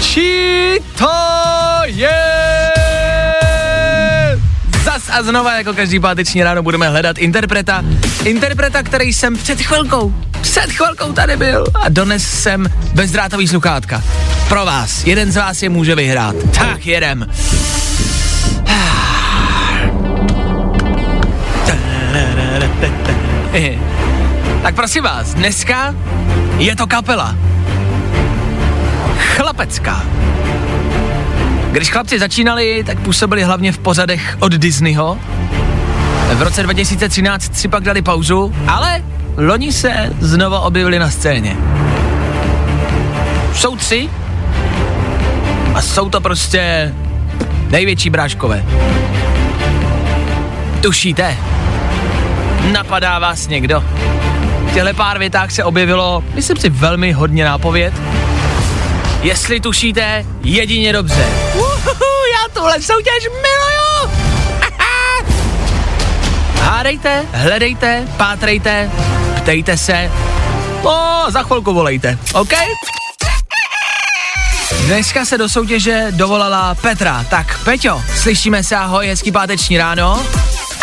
Čí 0.00 0.74
to 0.98 1.10
je? 1.84 2.27
A 5.10 5.22
znova, 5.22 5.54
jako 5.54 5.74
každý 5.74 6.00
páteční 6.00 6.42
ráno, 6.42 6.62
budeme 6.62 6.88
hledat 6.88 7.18
interpreta. 7.18 7.84
Interpreta, 8.24 8.82
který 8.82 9.12
jsem 9.12 9.36
před 9.36 9.60
chvilkou, 9.60 10.14
před 10.40 10.72
chvilkou 10.72 11.12
tady 11.12 11.36
byl 11.36 11.66
a 11.74 11.88
dones 11.88 12.42
jsem 12.42 12.66
bezdrátový 12.94 13.48
sluchátka. 13.48 14.02
Pro 14.48 14.64
vás, 14.64 15.04
jeden 15.04 15.32
z 15.32 15.36
vás 15.36 15.62
je 15.62 15.68
může 15.68 15.94
vyhrát. 15.94 16.36
Tak 16.58 16.86
jedem. 16.86 17.26
Tak 24.62 24.74
prosím 24.74 25.04
vás, 25.04 25.34
dneska 25.34 25.94
je 26.58 26.76
to 26.76 26.86
kapela. 26.86 27.36
Chlapecká. 29.18 30.02
Když 31.72 31.90
chlapci 31.90 32.18
začínali, 32.18 32.84
tak 32.86 33.00
působili 33.00 33.42
hlavně 33.42 33.72
v 33.72 33.78
pozadech 33.78 34.36
od 34.40 34.52
Disneyho. 34.52 35.18
V 36.34 36.42
roce 36.42 36.62
2013 36.62 37.56
si 37.56 37.68
pak 37.68 37.82
dali 37.82 38.02
pauzu, 38.02 38.54
ale 38.66 39.04
loni 39.36 39.72
se 39.72 40.12
znova 40.20 40.60
objevili 40.60 40.98
na 40.98 41.10
scéně. 41.10 41.56
Jsou 43.54 43.76
tři 43.76 44.08
a 45.74 45.82
jsou 45.82 46.08
to 46.08 46.20
prostě 46.20 46.94
největší 47.70 48.10
bráškové. 48.10 48.64
Tušíte? 50.80 51.36
Napadá 52.72 53.18
vás 53.18 53.48
někdo? 53.48 53.84
V 54.66 54.74
těchto 54.74 54.94
pár 54.94 55.18
větách 55.18 55.50
se 55.50 55.64
objevilo, 55.64 56.24
myslím 56.34 56.56
si, 56.56 56.68
velmi 56.68 57.12
hodně 57.12 57.44
nápověd. 57.44 57.94
Jestli 59.22 59.60
tušíte, 59.60 60.26
jedině 60.42 60.92
dobře. 60.92 61.26
Uhuhu, 61.54 62.06
já 62.32 62.54
tuhle 62.54 62.82
soutěž 62.82 63.28
miluju! 63.28 64.18
Hádejte, 66.60 67.24
hledejte, 67.32 68.08
pátrejte, 68.16 68.90
ptejte 69.36 69.76
se. 69.76 70.10
No, 70.84 71.24
za 71.28 71.42
chvilku 71.42 71.74
volejte, 71.74 72.18
OK? 72.34 72.52
Dneska 74.86 75.24
se 75.24 75.38
do 75.38 75.48
soutěže 75.48 76.06
dovolala 76.10 76.74
Petra. 76.74 77.26
Tak 77.30 77.64
Peťo, 77.64 78.02
slyšíme 78.16 78.64
se, 78.64 78.76
ahoj, 78.76 79.06
hezký 79.06 79.32
páteční 79.32 79.78
ráno. 79.78 80.24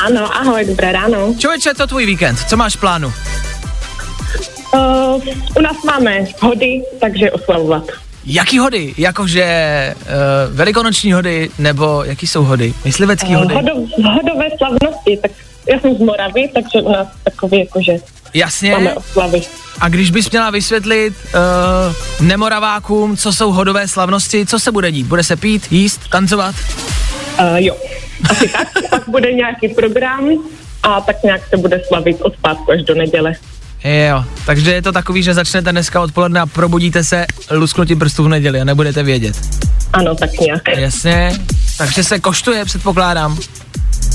Ano, 0.05 0.35
ahoj, 0.35 0.65
dobré 0.65 0.91
ráno. 0.91 1.33
Člověče, 1.39 1.75
co 1.75 1.87
tvůj 1.87 2.05
víkend? 2.05 2.39
Co 2.49 2.57
máš 2.57 2.75
v 2.75 2.79
plánu? 2.79 3.13
Uh, 4.73 5.23
u 5.57 5.61
nás 5.61 5.83
máme 5.85 6.25
hody, 6.41 6.81
takže 7.01 7.31
oslavovat. 7.31 8.04
Jaký 8.25 8.59
hody? 8.59 8.93
Jakože 8.97 9.45
uh, 9.99 10.55
velikonoční 10.55 11.13
hody, 11.13 11.49
nebo 11.59 12.03
jaký 12.03 12.27
jsou 12.27 12.43
hody? 12.43 12.73
Myslivecký 12.85 13.27
Uh, 13.27 13.35
hody? 13.35 13.53
hodo, 13.55 13.71
hodové 14.13 14.45
slavnosti, 14.57 15.17
tak 15.21 15.31
já 15.69 15.79
jsem 15.79 15.95
z 15.95 15.99
Moravy, 15.99 16.49
takže 16.53 16.81
u 16.81 16.91
nás 16.91 17.07
takový 17.23 17.59
jakože 17.59 17.91
Jasně. 18.33 18.71
máme 18.71 18.93
oslavy. 18.93 19.41
A 19.81 19.89
když 19.89 20.11
bys 20.11 20.31
měla 20.31 20.49
vysvětlit 20.49 21.13
uh, 22.19 22.27
nemoravákům, 22.27 23.17
co 23.17 23.33
jsou 23.33 23.51
hodové 23.51 23.87
slavnosti, 23.87 24.45
co 24.45 24.59
se 24.59 24.71
bude 24.71 24.91
dít? 24.91 25.07
Bude 25.07 25.23
se 25.23 25.35
pít, 25.35 25.67
jíst, 25.71 26.01
tancovat? 26.09 26.55
Uh, 27.39 27.55
jo, 27.57 27.75
asi 28.29 28.49
tak. 28.49 28.67
Pak 28.89 29.03
bude 29.09 29.31
nějaký 29.33 29.67
program 29.67 30.29
a 30.83 31.01
tak 31.01 31.23
nějak 31.23 31.47
se 31.49 31.57
bude 31.57 31.81
slavit 31.87 32.21
od 32.21 32.37
pátku 32.37 32.71
až 32.71 32.83
do 32.83 32.95
neděle. 32.95 33.33
Jo, 33.85 34.25
takže 34.45 34.73
je 34.73 34.81
to 34.81 34.91
takový, 34.91 35.23
že 35.23 35.33
začnete 35.33 35.71
dneska 35.71 36.01
odpoledne 36.01 36.39
a 36.39 36.45
probudíte 36.45 37.03
se 37.03 37.25
lusknutím 37.51 37.99
prstů 37.99 38.23
v 38.23 38.27
neděli 38.27 38.61
a 38.61 38.63
nebudete 38.63 39.03
vědět. 39.03 39.35
Ano, 39.93 40.15
tak 40.15 40.39
nějak. 40.39 40.61
Jasně, 40.77 41.39
takže 41.77 42.03
se 42.03 42.19
koštuje, 42.19 42.65
předpokládám. 42.65 43.37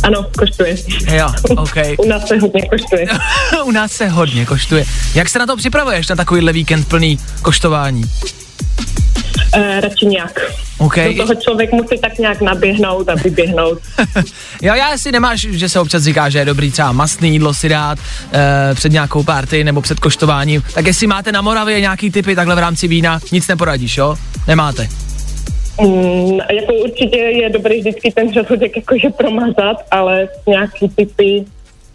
Ano, 0.02 0.26
koštuje. 0.38 0.76
Jo, 1.12 1.32
OK. 1.56 1.74
U 1.98 2.08
nás 2.08 2.28
se 2.28 2.38
hodně 2.38 2.68
koštuje. 2.68 3.06
U 3.64 3.70
nás 3.70 3.92
se 3.92 4.08
hodně 4.08 4.46
koštuje. 4.46 4.84
Jak 5.14 5.28
se 5.28 5.38
na 5.38 5.46
to 5.46 5.56
připravuješ, 5.56 6.08
na 6.08 6.16
takovýhle 6.16 6.52
víkend 6.52 6.88
plný 6.88 7.18
koštování? 7.42 8.04
Uh, 9.56 9.80
radši 9.80 10.06
nějak. 10.06 10.40
OK. 10.78 10.96
Do 10.96 11.22
toho 11.22 11.34
člověk 11.34 11.72
musí 11.72 11.98
tak 11.98 12.18
nějak 12.18 12.40
naběhnout 12.40 13.08
a 13.08 13.14
vyběhnout. 13.14 13.78
jo, 14.62 14.74
já 14.74 14.98
si 14.98 15.12
nemáš, 15.12 15.40
že 15.40 15.68
se 15.68 15.80
občas 15.80 16.02
říká, 16.02 16.28
že 16.28 16.38
je 16.38 16.44
dobrý 16.44 16.70
třeba 16.70 16.92
mastný 16.92 17.30
jídlo 17.30 17.54
si 17.54 17.68
dát 17.68 17.98
e, 18.32 18.74
před 18.74 18.92
nějakou 18.92 19.22
party 19.22 19.64
nebo 19.64 19.80
před 19.82 20.00
koštováním. 20.00 20.62
Tak 20.74 20.86
jestli 20.86 21.06
máte 21.06 21.32
na 21.32 21.40
Moravě 21.40 21.80
nějaký 21.80 22.10
typy 22.10 22.34
takhle 22.34 22.54
v 22.54 22.58
rámci 22.58 22.88
vína, 22.88 23.20
nic 23.32 23.48
neporadíš, 23.48 23.96
jo? 23.96 24.16
Nemáte. 24.48 24.88
Mm, 25.80 26.38
jako 26.50 26.74
určitě 26.74 27.16
je 27.16 27.50
dobrý 27.50 27.80
vždycky 27.80 28.12
ten 28.12 28.32
žaludek 28.32 28.76
jakože 28.76 29.10
promazat, 29.10 29.76
ale 29.90 30.28
nějaký 30.48 30.88
typy, 30.88 31.44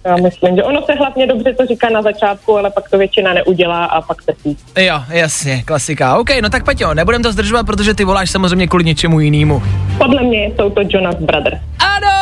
já 0.05 0.15
myslím, 0.15 0.55
že 0.55 0.63
ono 0.63 0.81
se 0.81 0.93
hlavně 0.93 1.27
dobře 1.27 1.53
to 1.53 1.65
říká 1.65 1.89
na 1.89 2.01
začátku, 2.01 2.57
ale 2.57 2.69
pak 2.69 2.89
to 2.89 2.97
většina 2.97 3.33
neudělá 3.33 3.85
a 3.85 4.01
pak 4.01 4.21
se 4.21 4.33
pí. 4.43 4.57
Jo, 4.77 5.01
jasně, 5.09 5.63
klasika. 5.63 6.17
OK, 6.17 6.29
no 6.41 6.50
tak 6.50 6.65
Peťo, 6.65 6.93
nebudem 6.93 7.24
to 7.24 7.31
zdržovat, 7.31 7.65
protože 7.65 7.93
ty 7.93 8.03
voláš 8.03 8.31
samozřejmě 8.31 8.67
kvůli 8.67 8.83
něčemu 8.83 9.19
jinému. 9.19 9.63
Podle 9.97 10.24
mě 10.24 10.45
jsou 10.45 10.69
to 10.69 10.81
Jonas 10.89 11.15
Brothers. 11.15 11.57
Ano! 11.79 12.15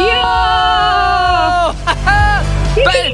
Jo! 0.00 0.22
Pe-! 2.84 3.12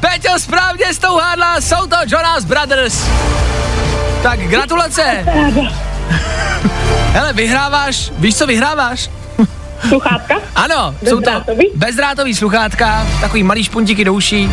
Peťo 0.00 0.38
správně 0.38 0.94
s 0.94 0.98
tou 0.98 1.16
hádla, 1.18 1.60
jsou 1.60 1.86
to 1.86 1.96
Jonas 2.08 2.44
Brothers. 2.44 3.08
Tak 4.22 4.40
gratulace. 4.40 5.02
Hele, 7.12 7.32
vyhráváš, 7.32 8.12
víš 8.18 8.36
co 8.36 8.46
vyhráváš? 8.46 9.10
Sluchátka? 9.88 10.34
Ano, 10.54 10.94
jsou 11.04 11.10
to 11.10 11.16
Bezdrátový? 11.20 11.66
bezdrátový 11.74 12.34
sluchátka, 12.34 13.06
takový 13.20 13.42
malý 13.42 13.64
špuntíky 13.64 14.04
do 14.04 14.14
uší. 14.14 14.50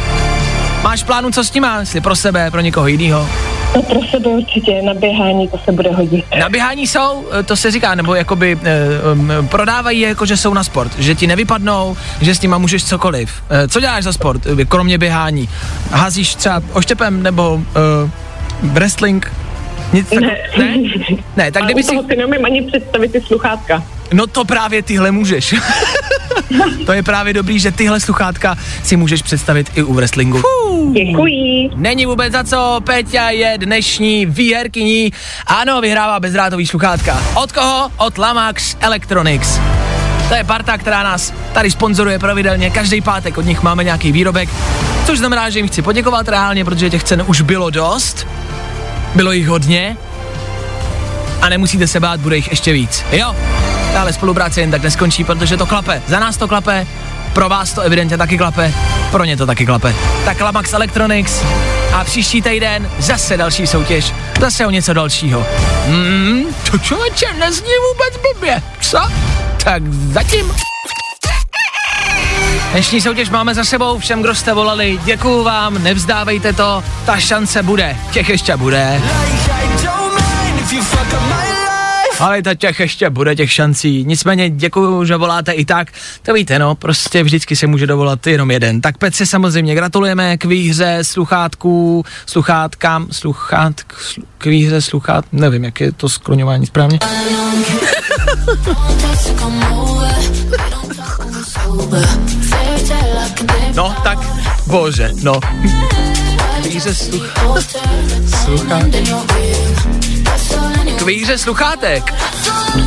Máš 0.84 1.04
plánu, 1.04 1.32
co 1.32 1.44
s 1.44 1.50
tím 1.50 1.64
má? 1.64 1.80
Jestli 1.80 2.02
pro 2.02 2.16
sebe, 2.16 2.52
pro 2.52 2.62
někoho 2.62 2.88
jiného? 2.88 3.30
No 3.76 3.82
pro 3.82 4.00
sebe 4.12 4.30
určitě, 4.30 4.82
na 4.82 4.94
běhání 4.94 5.48
to 5.48 5.58
se 5.66 5.72
bude 5.72 5.92
hodit. 5.92 6.26
Na 6.40 6.50
běhání 6.50 6.88
jsou, 6.88 7.26
eh, 7.40 7.44
to 7.44 7.56
se 7.56 7.72
říká, 7.72 7.96
nebo 7.96 8.16
jakoby 8.16 8.60
eh, 8.64 8.88
um, 9.14 9.48
prodávají 9.48 10.00
je 10.00 10.08
jako, 10.08 10.26
že 10.26 10.38
jsou 10.38 10.54
na 10.54 10.64
sport, 10.64 11.00
že 11.00 11.16
ti 11.16 11.28
nevypadnou, 11.28 11.98
že 12.22 12.36
s 12.36 12.42
nima 12.42 12.58
můžeš 12.58 12.84
cokoliv. 12.86 13.44
Eh, 13.50 13.68
co 13.68 13.80
děláš 13.80 14.04
za 14.04 14.14
sport, 14.14 14.42
kromě 14.68 14.98
běhání? 14.98 15.50
Házíš 15.92 16.36
třeba 16.36 16.62
oštěpem 16.74 17.24
nebo 17.24 17.54
uh, 17.54 17.62
wrestling? 18.74 19.32
Nic 19.94 20.12
Ne. 20.12 20.18
tako- 20.18 20.60
ne? 20.60 20.76
Ne, 21.38 21.52
tak 21.52 21.62
A 21.64 21.66
kdyby 21.66 21.84
si... 21.84 21.96
si 22.10 22.16
neumím 22.18 22.46
ani 22.46 22.62
představit 22.62 23.12
ty 23.12 23.22
sluchátka. 23.22 23.84
No 24.14 24.28
to 24.28 24.46
právě 24.46 24.84
tyhle 24.84 25.12
můžeš. 25.12 25.56
to 26.86 26.94
je 26.94 27.04
právě 27.04 27.34
dobrý, 27.34 27.60
že 27.60 27.72
tyhle 27.72 28.00
sluchátka 28.00 28.58
si 28.84 28.96
můžeš 28.96 29.22
představit 29.22 29.72
i 29.76 29.84
u 29.84 29.94
wrestlingu. 29.94 30.42
Děkuji. 30.94 31.70
Není 31.76 32.06
vůbec 32.06 32.34
za 32.34 32.44
co, 32.44 32.80
Peťa 32.84 33.30
je 33.30 33.58
dnešní 33.58 34.26
výherkyní. 34.26 35.14
Ano, 35.48 35.82
vyhrává 35.82 36.20
bezdrátový 36.20 36.68
sluchátka. 36.68 37.24
Od 37.36 37.52
koho? 37.52 37.92
Od 37.98 38.18
Lamax 38.18 38.76
Electronics. 38.80 39.60
To 40.30 40.36
je 40.36 40.44
parta, 40.44 40.78
která 40.78 41.04
nás 41.04 41.34
tady 41.54 41.72
sponzoruje 41.72 42.20
pravidelně. 42.20 42.70
Každý 42.70 43.02
pátek 43.02 43.38
od 43.38 43.46
nich 43.46 43.62
máme 43.64 43.84
nějaký 43.84 44.12
výrobek, 44.12 44.50
což 45.06 45.18
znamená, 45.18 45.50
že 45.50 45.60
jim 45.60 45.68
chci 45.68 45.82
poděkovat 45.82 46.28
reálně, 46.28 46.66
protože 46.66 46.90
těch 46.90 47.04
cen 47.04 47.24
už 47.28 47.42
bylo 47.42 47.70
dost. 47.70 48.28
Bylo 49.16 49.32
jich 49.32 49.48
hodně. 49.48 49.98
A 51.42 51.50
nemusíte 51.50 51.88
se 51.88 52.00
bát, 52.00 52.20
bude 52.20 52.36
jich 52.36 52.50
ještě 52.50 52.74
víc. 52.74 53.06
Jo? 53.12 53.36
Ale 54.00 54.14
spolupráce 54.14 54.62
jen 54.62 54.72
tak 54.72 54.84
neskončí, 54.84 55.24
protože 55.24 55.58
to 55.58 55.66
klape. 55.66 56.02
Za 56.08 56.20
nás 56.20 56.38
to 56.38 56.48
klape, 56.48 56.88
pro 57.34 57.50
vás 57.50 57.74
to 57.74 57.82
evidentně 57.82 58.18
taky 58.18 58.38
klape, 58.38 58.74
pro 59.12 59.24
ně 59.24 59.38
to 59.38 59.46
taky 59.46 59.66
klape. 59.66 59.96
Tak 60.26 60.42
Lamax 60.42 60.74
Electronics 60.74 61.44
a 61.94 62.04
příští 62.04 62.42
týden 62.42 62.90
zase 63.00 63.38
další 63.38 63.68
soutěž, 63.68 64.14
zase 64.40 64.66
o 64.66 64.70
něco 64.70 64.94
dalšího. 64.94 65.46
Hmm, 65.88 66.44
to 66.72 66.78
člověče 66.78 67.26
nezní 67.40 67.72
vůbec 67.92 68.34
blbě, 68.34 68.64
co? 68.82 69.00
Tak 69.64 69.94
zatím. 69.94 70.54
Dnešní 72.72 73.02
soutěž 73.02 73.30
máme 73.30 73.56
za 73.56 73.64
sebou, 73.64 74.00
všem, 74.00 74.22
kdo 74.22 74.36
jste 74.36 74.54
volali, 74.54 75.00
děkuju 75.04 75.44
vám, 75.44 75.84
nevzdávejte 75.84 76.54
to, 76.54 76.84
ta 77.06 77.20
šance 77.20 77.64
bude, 77.64 77.98
těch 78.12 78.30
ještě 78.30 78.58
bude. 78.58 79.02
Ale 82.20 82.42
ta 82.42 82.54
těch 82.54 82.80
ještě 82.80 83.10
bude 83.10 83.36
těch 83.36 83.52
šancí. 83.52 84.06
Nicméně 84.08 84.50
děkuju, 84.50 85.06
že 85.06 85.16
voláte 85.16 85.52
i 85.52 85.66
tak. 85.66 85.88
To 86.22 86.34
víte, 86.34 86.60
no, 86.60 86.76
prostě 86.76 87.24
vždycky 87.24 87.56
se 87.56 87.68
může 87.68 87.88
dovolat 87.88 88.28
jenom 88.28 88.52
jeden. 88.52 88.82
Tak 88.82 88.98
Petře 88.98 89.26
samozřejmě 89.26 89.76
gratulujeme 89.76 90.38
k 90.38 90.46
výhře 90.46 91.00
sluchátků, 91.02 92.06
sluchátkám, 92.26 93.08
sluchátk, 93.12 93.94
slu, 94.00 94.24
k 94.38 94.46
výhře 94.46 94.82
sluchát, 94.82 95.26
nevím, 95.32 95.64
jak 95.64 95.82
je 95.82 95.92
to 95.92 96.10
skloňování 96.10 96.66
správně. 96.66 97.00
No, 103.76 103.96
tak, 104.04 104.20
bože, 104.68 105.12
no. 105.24 105.40
Výhře 106.64 106.96
sluch... 106.96 107.34
sluchát... 108.46 108.84
K 110.98 111.02
výhře 111.02 111.38
sluchátek. 111.38 112.14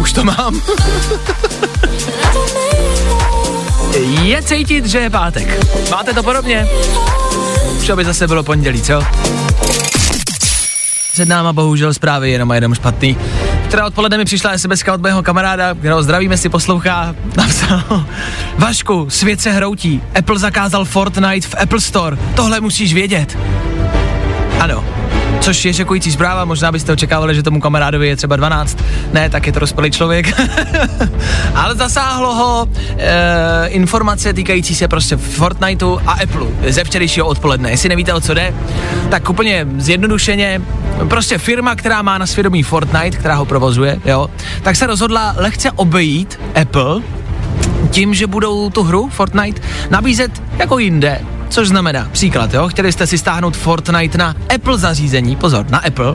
Už 0.01 0.13
to 0.13 0.25
mám. 0.25 0.63
je 4.23 4.43
cítit, 4.43 4.87
že 4.87 4.99
je 4.99 5.11
pátek. 5.11 5.67
Máte 5.91 6.13
to 6.15 6.23
podobně? 6.23 6.69
Už 7.79 7.91
by 7.91 8.05
zase 8.05 8.27
bylo 8.27 8.43
pondělí, 8.43 8.83
co? 8.83 9.03
Před 11.13 11.29
náma 11.29 11.53
bohužel 11.53 11.95
zprávy 11.95 12.31
jenom 12.31 12.51
a 12.51 12.55
jenom 12.55 12.75
špatný. 12.75 13.17
Včera 13.73 13.87
odpoledne 13.87 14.19
mi 14.19 14.25
přišla 14.25 14.59
SMS 14.59 14.83
od 14.95 15.01
mého 15.01 15.23
kamaráda, 15.23 15.75
kterého 15.75 16.03
zdravíme 16.03 16.37
si 16.37 16.49
poslouchá, 16.49 17.15
napsal 17.37 18.05
Vašku, 18.59 19.11
svět 19.11 19.41
se 19.41 19.53
hroutí, 19.53 20.03
Apple 20.19 20.39
zakázal 20.39 20.85
Fortnite 20.85 21.49
v 21.49 21.55
Apple 21.63 21.81
Store, 21.81 22.17
tohle 22.35 22.61
musíš 22.61 22.95
vědět. 22.95 23.39
Ano, 24.61 24.85
což 25.41 25.65
je 25.65 25.75
šokující 25.75 26.13
zpráva, 26.13 26.45
možná 26.45 26.73
byste 26.73 26.93
očekávali, 26.93 27.35
že 27.35 27.43
tomu 27.43 27.61
kamarádovi 27.61 28.09
je 28.09 28.17
třeba 28.17 28.37
12, 28.37 28.79
ne, 29.13 29.31
tak 29.31 29.47
je 29.47 29.53
to 29.53 29.59
rozpělý 29.59 29.91
člověk. 29.91 30.27
Ale 31.55 31.75
zasáhlo 31.75 32.35
ho 32.35 32.69
e, 32.99 33.67
informace 33.67 34.33
týkající 34.33 34.75
se 34.75 34.89
prostě 34.89 35.17
Fortniteu 35.17 35.99
a 36.07 36.13
Apple 36.13 36.47
ze 36.69 36.85
včerejšího 36.85 37.27
odpoledne. 37.27 37.71
Jestli 37.71 37.89
nevíte, 37.89 38.13
o 38.13 38.21
co 38.21 38.35
jde, 38.35 38.55
tak 39.11 39.31
úplně 39.31 39.67
zjednodušeně, 39.77 40.63
prostě 41.09 41.39
firma, 41.39 41.75
která 41.75 42.03
má 42.03 42.19
na 42.19 42.27
svědomí 42.27 42.63
Fortnite, 42.63 43.19
která 43.19 43.35
ho 43.35 43.45
provozuje, 43.45 44.01
jo, 44.05 44.31
tak 44.63 44.77
se 44.77 44.87
rozhodla 44.87 45.35
lehce 45.37 45.71
obejít 45.71 46.41
Apple 46.63 47.03
tím, 47.91 48.15
že 48.15 48.27
budou 48.27 48.71
tu 48.71 48.83
hru 48.83 49.09
Fortnite 49.13 49.63
nabízet 49.91 50.43
jako 50.59 50.79
jinde, 50.79 51.21
Což 51.53 51.69
znamená, 51.69 52.09
příklad, 52.13 52.55
jo, 52.55 52.69
chtěli 52.69 52.93
jste 52.93 53.07
si 53.07 53.19
stáhnout 53.19 53.57
Fortnite 53.57 54.19
na 54.19 54.35
Apple 54.55 54.79
zařízení, 54.79 55.37
pozor, 55.37 55.67
na 55.71 55.79
Apple, 55.79 56.15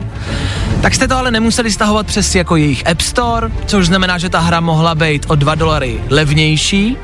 tak 0.80 0.94
jste 0.94 1.08
to 1.08 1.16
ale 1.16 1.30
nemuseli 1.30 1.70
stahovat 1.70 2.06
přes 2.06 2.34
jako 2.34 2.56
jejich 2.56 2.86
App 2.86 3.00
Store, 3.00 3.50
což 3.66 3.86
znamená, 3.86 4.18
že 4.18 4.28
ta 4.28 4.38
hra 4.38 4.60
mohla 4.60 4.94
být 4.94 5.26
o 5.28 5.34
2 5.34 5.54
dolary 5.54 6.00
levnější, 6.10 6.96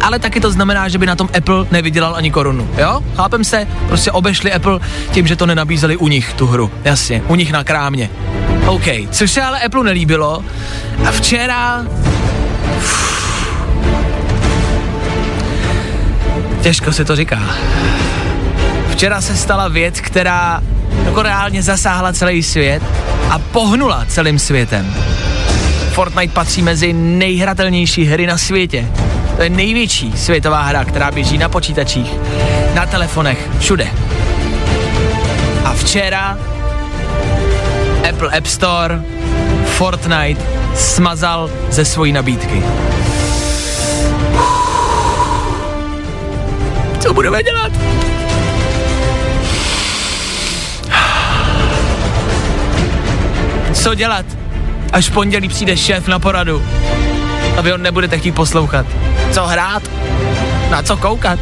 ale 0.00 0.18
taky 0.18 0.40
to 0.40 0.50
znamená, 0.50 0.88
že 0.88 0.98
by 0.98 1.06
na 1.06 1.16
tom 1.16 1.28
Apple 1.38 1.66
nevydělal 1.70 2.14
ani 2.16 2.30
korunu, 2.30 2.68
jo? 2.78 3.00
Chápem 3.16 3.44
se, 3.44 3.66
prostě 3.88 4.12
obešli 4.12 4.52
Apple 4.52 4.80
tím, 5.12 5.26
že 5.26 5.36
to 5.36 5.46
nenabízeli 5.46 5.96
u 5.96 6.08
nich 6.08 6.32
tu 6.32 6.46
hru, 6.46 6.70
jasně, 6.84 7.22
u 7.28 7.34
nich 7.34 7.52
na 7.52 7.64
krámě. 7.64 8.10
OK, 8.66 8.84
což 9.10 9.30
se 9.30 9.42
ale 9.42 9.60
Apple 9.60 9.84
nelíbilo 9.84 10.44
a 11.08 11.10
včera... 11.10 11.84
Uf, 12.76 13.16
Těžko 16.62 16.92
se 16.92 17.04
to 17.04 17.16
říká. 17.16 17.40
Včera 18.90 19.20
se 19.20 19.36
stala 19.36 19.68
věc, 19.68 20.00
která 20.00 20.62
jako 21.04 21.22
reálně 21.22 21.62
zasáhla 21.62 22.12
celý 22.12 22.42
svět 22.42 22.82
a 23.30 23.38
pohnula 23.38 24.04
celým 24.08 24.38
světem. 24.38 24.94
Fortnite 25.92 26.34
patří 26.34 26.62
mezi 26.62 26.92
nejhratelnější 26.92 28.04
hry 28.04 28.26
na 28.26 28.38
světě. 28.38 28.86
To 29.36 29.42
je 29.42 29.50
největší 29.50 30.12
světová 30.16 30.62
hra, 30.62 30.84
která 30.84 31.10
běží 31.10 31.38
na 31.38 31.48
počítačích, 31.48 32.14
na 32.74 32.86
telefonech, 32.86 33.48
všude. 33.58 33.88
A 35.64 35.72
včera 35.72 36.38
Apple 38.08 38.38
App 38.38 38.46
Store 38.46 39.00
Fortnite 39.64 40.42
smazal 40.74 41.50
ze 41.70 41.84
svojí 41.84 42.12
nabídky. 42.12 42.62
Co 47.00 47.14
budeme 47.14 47.42
dělat? 47.42 47.72
Co 53.72 53.94
dělat? 53.94 54.26
Až 54.92 55.08
v 55.08 55.12
pondělí 55.12 55.48
přijde 55.48 55.76
šéf 55.76 56.08
na 56.08 56.18
poradu 56.18 56.62
a 57.56 57.60
vy 57.60 57.70
ho 57.70 57.76
nebudete 57.76 58.18
chtít 58.18 58.32
poslouchat. 58.32 58.86
Co 59.32 59.46
hrát? 59.46 59.82
Na 60.70 60.82
co 60.82 60.96
koukat? 60.96 61.38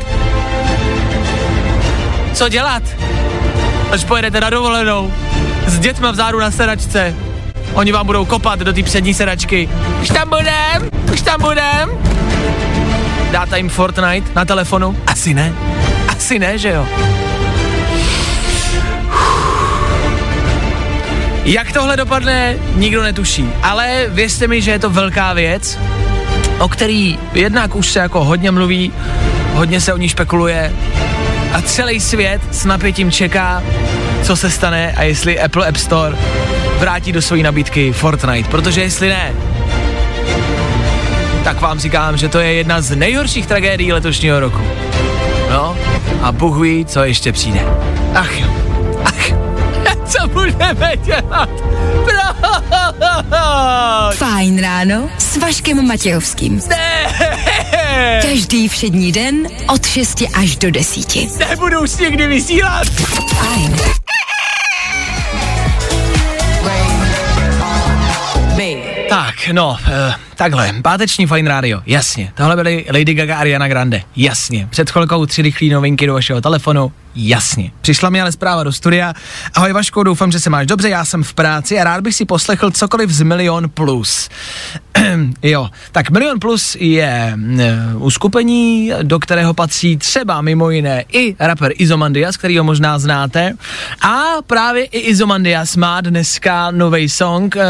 Co 2.33 2.48
dělat? 2.48 2.83
Až 3.90 4.05
pojedete 4.05 4.40
na 4.40 4.50
dovolenou 4.50 5.12
s 5.66 5.79
dětma 5.79 6.11
vzadu 6.11 6.38
na 6.38 6.50
sedačce. 6.50 7.14
Oni 7.72 7.92
vám 7.92 8.07
budou 8.07 8.24
kopat 8.24 8.59
do 8.59 8.72
té 8.72 8.83
přední 8.83 9.14
sedačky. 9.14 9.68
Už 10.03 10.09
tam 10.09 10.29
budem, 10.29 10.90
už 11.12 11.22
tam 11.22 11.40
budem. 11.40 11.90
Dáte 13.31 13.57
jim 13.57 13.68
Fortnite 13.68 14.31
na 14.35 14.44
telefonu? 14.44 14.96
Asi 15.07 15.35
ne. 15.35 15.53
Asi 16.09 16.38
ne, 16.38 16.59
že 16.59 16.68
jo? 16.68 16.87
Jak 21.44 21.72
tohle 21.72 21.96
dopadne, 21.96 22.57
nikdo 22.74 23.03
netuší. 23.03 23.48
Ale 23.62 24.07
věřte 24.09 24.48
mi, 24.48 24.62
že 24.62 24.70
je 24.70 24.79
to 24.79 24.90
velká 24.90 25.33
věc, 25.33 25.79
o 26.59 26.69
který 26.69 27.19
jednak 27.33 27.75
už 27.75 27.93
se 27.93 27.99
jako 27.99 28.25
hodně 28.25 28.51
mluví, 28.51 28.93
hodně 29.53 29.81
se 29.81 29.93
o 29.93 29.97
ní 29.97 30.09
špekuluje 30.09 30.73
a 31.53 31.62
celý 31.62 32.01
svět 32.01 32.40
s 32.51 32.64
napětím 32.64 33.11
čeká, 33.11 33.62
co 34.23 34.37
se 34.37 34.51
stane 34.51 34.93
a 34.93 35.03
jestli 35.03 35.40
Apple 35.40 35.69
App 35.69 35.77
Store 35.77 36.17
vrátí 36.79 37.12
do 37.12 37.23
své 37.23 37.38
nabídky 37.38 37.93
Fortnite, 37.93 38.51
protože 38.51 38.81
jestli 38.83 39.09
ne, 39.09 39.35
tak 41.45 41.61
vám 41.61 41.79
říkám, 41.79 42.17
že 42.17 42.29
to 42.29 42.40
je 42.40 42.53
jedna 42.53 42.81
z 42.81 42.97
nejhorších 42.97 43.47
tragédií 43.47 43.93
letošního 43.93 44.40
roku. 44.40 44.62
No, 45.51 45.77
a 46.23 46.33
Bůh 46.33 46.62
ví, 46.62 46.85
co 46.85 47.05
ještě 47.05 47.33
přijde. 47.33 47.61
Ach 48.14 48.40
jo, 48.40 48.63
co 50.18 50.29
budeme 50.29 50.92
dělat? 51.05 51.48
Proč? 52.05 52.24
Fajn 54.16 54.61
ráno 54.61 55.11
s 55.18 55.37
Vaškem 55.37 55.87
Matějovským. 55.87 56.61
Ne! 56.68 57.07
Každý 58.22 58.68
všední 58.68 59.12
den 59.12 59.48
od 59.68 59.87
6 59.87 60.22
až 60.35 60.57
do 60.57 60.70
10. 60.70 61.38
Nebudu 61.38 61.81
už 61.81 61.96
někdy 61.96 62.27
vysílat. 62.27 62.87
Fajn. 63.37 63.77
Tak, 69.09 69.34
no, 69.52 69.70
uh, 69.70 70.14
takhle, 70.37 70.72
páteční 70.83 71.26
Fine 71.26 71.48
Radio, 71.48 71.80
jasně. 71.87 72.33
Tohle 72.35 72.57
byly 72.57 72.85
Lady 72.92 73.14
Gaga 73.14 73.37
a 73.37 73.40
Ariana 73.40 73.68
Grande, 73.68 74.02
jasně. 74.16 74.68
Před 74.70 74.90
chvilkou 74.90 75.26
tři 75.26 75.42
rychlé 75.42 75.68
novinky 75.68 76.07
do 76.07 76.14
vašeho 76.14 76.40
telefonu, 76.40 76.92
jasně. 77.14 77.70
Přišla 77.80 78.11
mi 78.11 78.20
ale 78.20 78.33
zpráva 78.33 78.62
do 78.62 78.72
studia. 78.72 79.14
Ahoj 79.54 79.72
Vaško, 79.72 80.02
doufám, 80.02 80.33
že 80.33 80.40
se 80.40 80.50
máš 80.50 80.66
dobře, 80.66 80.88
já 80.88 81.04
jsem 81.04 81.22
v 81.22 81.35
práci 81.35 81.80
a 81.80 81.85
rád 81.85 82.00
bych 82.00 82.14
si 82.14 82.24
poslechl 82.24 82.70
cokoliv 82.70 83.11
z 83.11 83.22
Milion 83.22 83.68
Plus. 83.68 84.28
jo, 85.42 85.68
tak 85.92 86.11
Milion 86.11 86.40
Plus 86.40 86.76
je 86.80 87.37
uh, 87.94 88.02
uskupení, 88.02 88.92
do 89.02 89.18
kterého 89.18 89.54
patří 89.54 89.96
třeba 89.96 90.40
mimo 90.40 90.70
jiné 90.70 91.04
i 91.12 91.37
rapper 91.38 91.72
Izomandias, 91.74 92.37
který 92.37 92.59
ho 92.59 92.64
možná 92.64 92.98
znáte. 92.98 93.52
A 94.00 94.22
právě 94.46 94.85
i 94.85 94.98
Izomandias 94.98 95.76
má 95.76 96.00
dneska 96.00 96.70
nový 96.70 97.09
song. 97.09 97.57
Uh, 97.57 97.62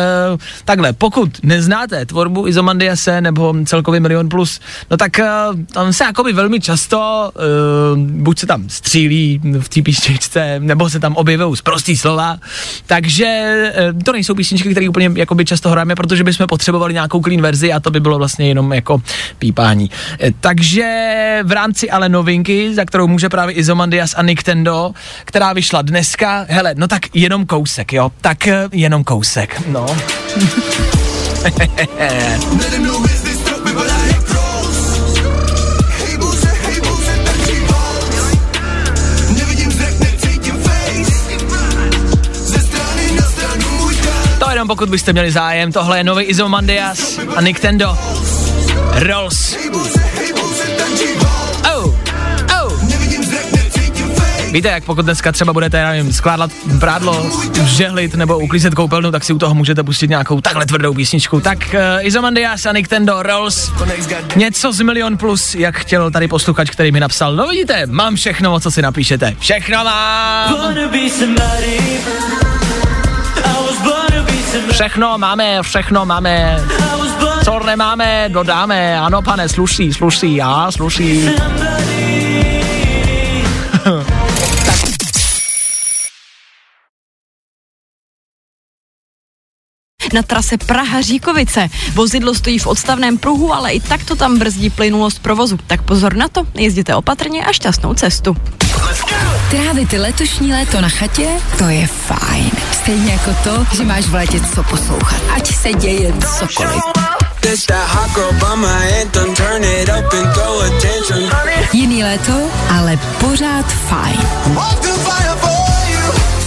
takhle, 0.65 0.93
pokud 0.93 1.31
nez 1.43 1.64
znáte 1.65 2.07
tvorbu 2.07 2.47
Izomandiase 2.47 3.21
nebo 3.21 3.55
celkově 3.65 4.01
Milion 4.01 4.29
Plus, 4.29 4.61
no 4.91 4.97
tak 4.97 5.13
uh, 5.19 5.61
tam 5.73 5.93
se 5.93 6.05
jakoby 6.05 6.33
velmi 6.33 6.61
často 6.61 7.31
uh, 7.35 7.99
buď 7.99 8.39
se 8.39 8.47
tam 8.47 8.69
střílí 8.69 9.41
v 9.61 9.69
té 9.69 9.83
písničce, 9.83 10.57
nebo 10.59 10.91
se 10.91 11.01
tam 11.01 11.17
objevují 11.17 11.57
zprostý 11.57 11.97
slova, 11.97 12.37
takže 12.87 13.55
uh, 13.95 14.03
to 14.03 14.13
nejsou 14.13 14.35
písničky, 14.35 14.71
které 14.71 14.89
úplně 14.89 15.11
jakoby 15.15 15.45
často 15.45 15.71
hrajeme, 15.71 15.95
protože 15.95 16.25
bychom 16.25 16.47
potřebovali 16.47 16.95
nějakou 16.95 17.23
clean 17.23 17.43
verzi 17.43 17.73
a 17.73 17.81
to 17.81 17.91
by 17.91 18.01
bylo 18.01 18.19
vlastně 18.19 18.49
jenom 18.49 18.73
jako 18.73 19.03
pípání. 19.39 19.91
Takže 20.41 21.41
v 21.45 21.53
rámci 21.53 21.91
ale 21.91 22.09
novinky, 22.09 22.75
za 22.75 22.85
kterou 22.85 23.07
může 23.07 23.29
právě 23.29 23.55
Izomandias 23.55 24.15
a 24.17 24.23
Nintendo, 24.23 24.93
která 25.25 25.53
vyšla 25.53 25.83
dneska, 25.83 26.47
hele, 26.49 26.75
no 26.77 26.89
tak 26.89 27.17
jenom 27.17 27.47
kousek, 27.47 27.93
jo, 27.93 28.11
tak 28.21 28.49
jenom 28.73 29.05
kousek, 29.05 29.63
no. 29.69 29.87
To 44.39 44.51
jenom 44.51 44.69
pokud 44.69 44.89
byste 44.89 45.13
měli 45.13 45.33
zájem, 45.33 45.73
tohle 45.73 45.99
je 45.99 46.05
nový 46.05 46.25
Izomandias 46.25 47.19
a 47.37 47.41
Nintendo. 47.41 47.99
Rolls. 48.95 49.57
Víte, 54.55 54.69
jak 54.69 54.85
pokud 54.85 55.03
dneska 55.03 55.33
třeba 55.33 55.53
budete, 55.53 55.85
nevím, 55.85 56.13
skládat 56.13 56.51
prádlo, 56.81 57.27
žehlit 57.65 58.15
nebo 58.15 58.39
uklízet 58.39 58.75
koupelnu, 58.75 59.11
tak 59.11 59.25
si 59.25 59.33
u 59.33 59.39
toho 59.39 59.55
můžete 59.55 59.83
pustit 59.83 60.11
nějakou 60.11 60.41
takhle 60.41 60.67
tvrdou 60.67 60.95
písničku. 60.95 61.41
Tak 61.41 61.59
uh, 61.75 62.07
Izomandias 62.07 62.67
a 62.67 62.73
Nintendo 62.73 63.23
Rolls, 63.23 63.73
něco 64.37 64.73
z 64.73 64.81
Milion 64.81 65.17
Plus, 65.17 65.55
jak 65.55 65.77
chtěl 65.77 66.11
tady 66.11 66.29
posluchač, 66.29 66.71
který 66.71 66.93
mi 66.93 67.01
napsal. 67.01 67.37
No 67.37 67.49
vidíte, 67.49 67.87
mám 67.87 68.17
všechno, 68.17 68.61
co 68.61 68.71
si 68.71 68.83
napíšete. 68.83 69.37
Všechno 69.39 69.85
mám! 69.85 70.75
Všechno 74.71 75.19
máme, 75.19 75.63
všechno 75.63 76.07
máme. 76.07 76.65
Co 77.45 77.61
nemáme, 77.67 78.29
dodáme. 78.29 79.01
Ano, 79.01 79.23
pane, 79.23 79.49
sluší, 79.49 79.93
sluší, 79.93 80.35
já, 80.35 80.71
sluší. 80.71 81.31
Na 90.15 90.23
trase 90.23 90.57
Praha-Říkovice. 90.57 91.69
Vozidlo 91.95 92.35
stojí 92.35 92.59
v 92.59 92.67
odstavném 92.67 93.19
pruhu, 93.19 93.55
ale 93.55 93.73
i 93.73 93.81
tak 93.81 94.05
to 94.05 94.17
tam 94.17 94.39
brzdí 94.39 94.71
plynulost 94.71 95.19
provozu. 95.19 95.59
Tak 95.67 95.83
pozor 95.83 96.17
na 96.17 96.29
to, 96.29 96.47
jezděte 96.55 96.95
opatrně 96.95 97.45
a 97.45 97.53
šťastnou 97.53 97.95
cestu. 97.95 98.37
Trávit 99.51 99.93
letošní 99.93 100.53
léto 100.53 100.81
na 100.81 100.89
chatě, 100.89 101.29
to 101.59 101.69
je 101.69 101.87
fajn. 101.87 102.51
Stejně 102.73 103.13
jako 103.13 103.37
to, 103.45 103.77
že 103.77 103.85
máš 103.85 104.05
v 104.05 104.15
létě 104.15 104.41
co 104.55 104.63
poslouchat. 104.63 105.21
Ať 105.37 105.55
se 105.55 105.73
děje 105.73 106.13
cokoliv. 106.39 106.83
Jiný 111.73 112.05
léto, 112.05 112.51
ale 112.71 112.99
pořád 113.21 113.67
fajn. 113.67 114.21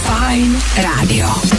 Fajn 0.04 0.62
rádio. 0.76 1.57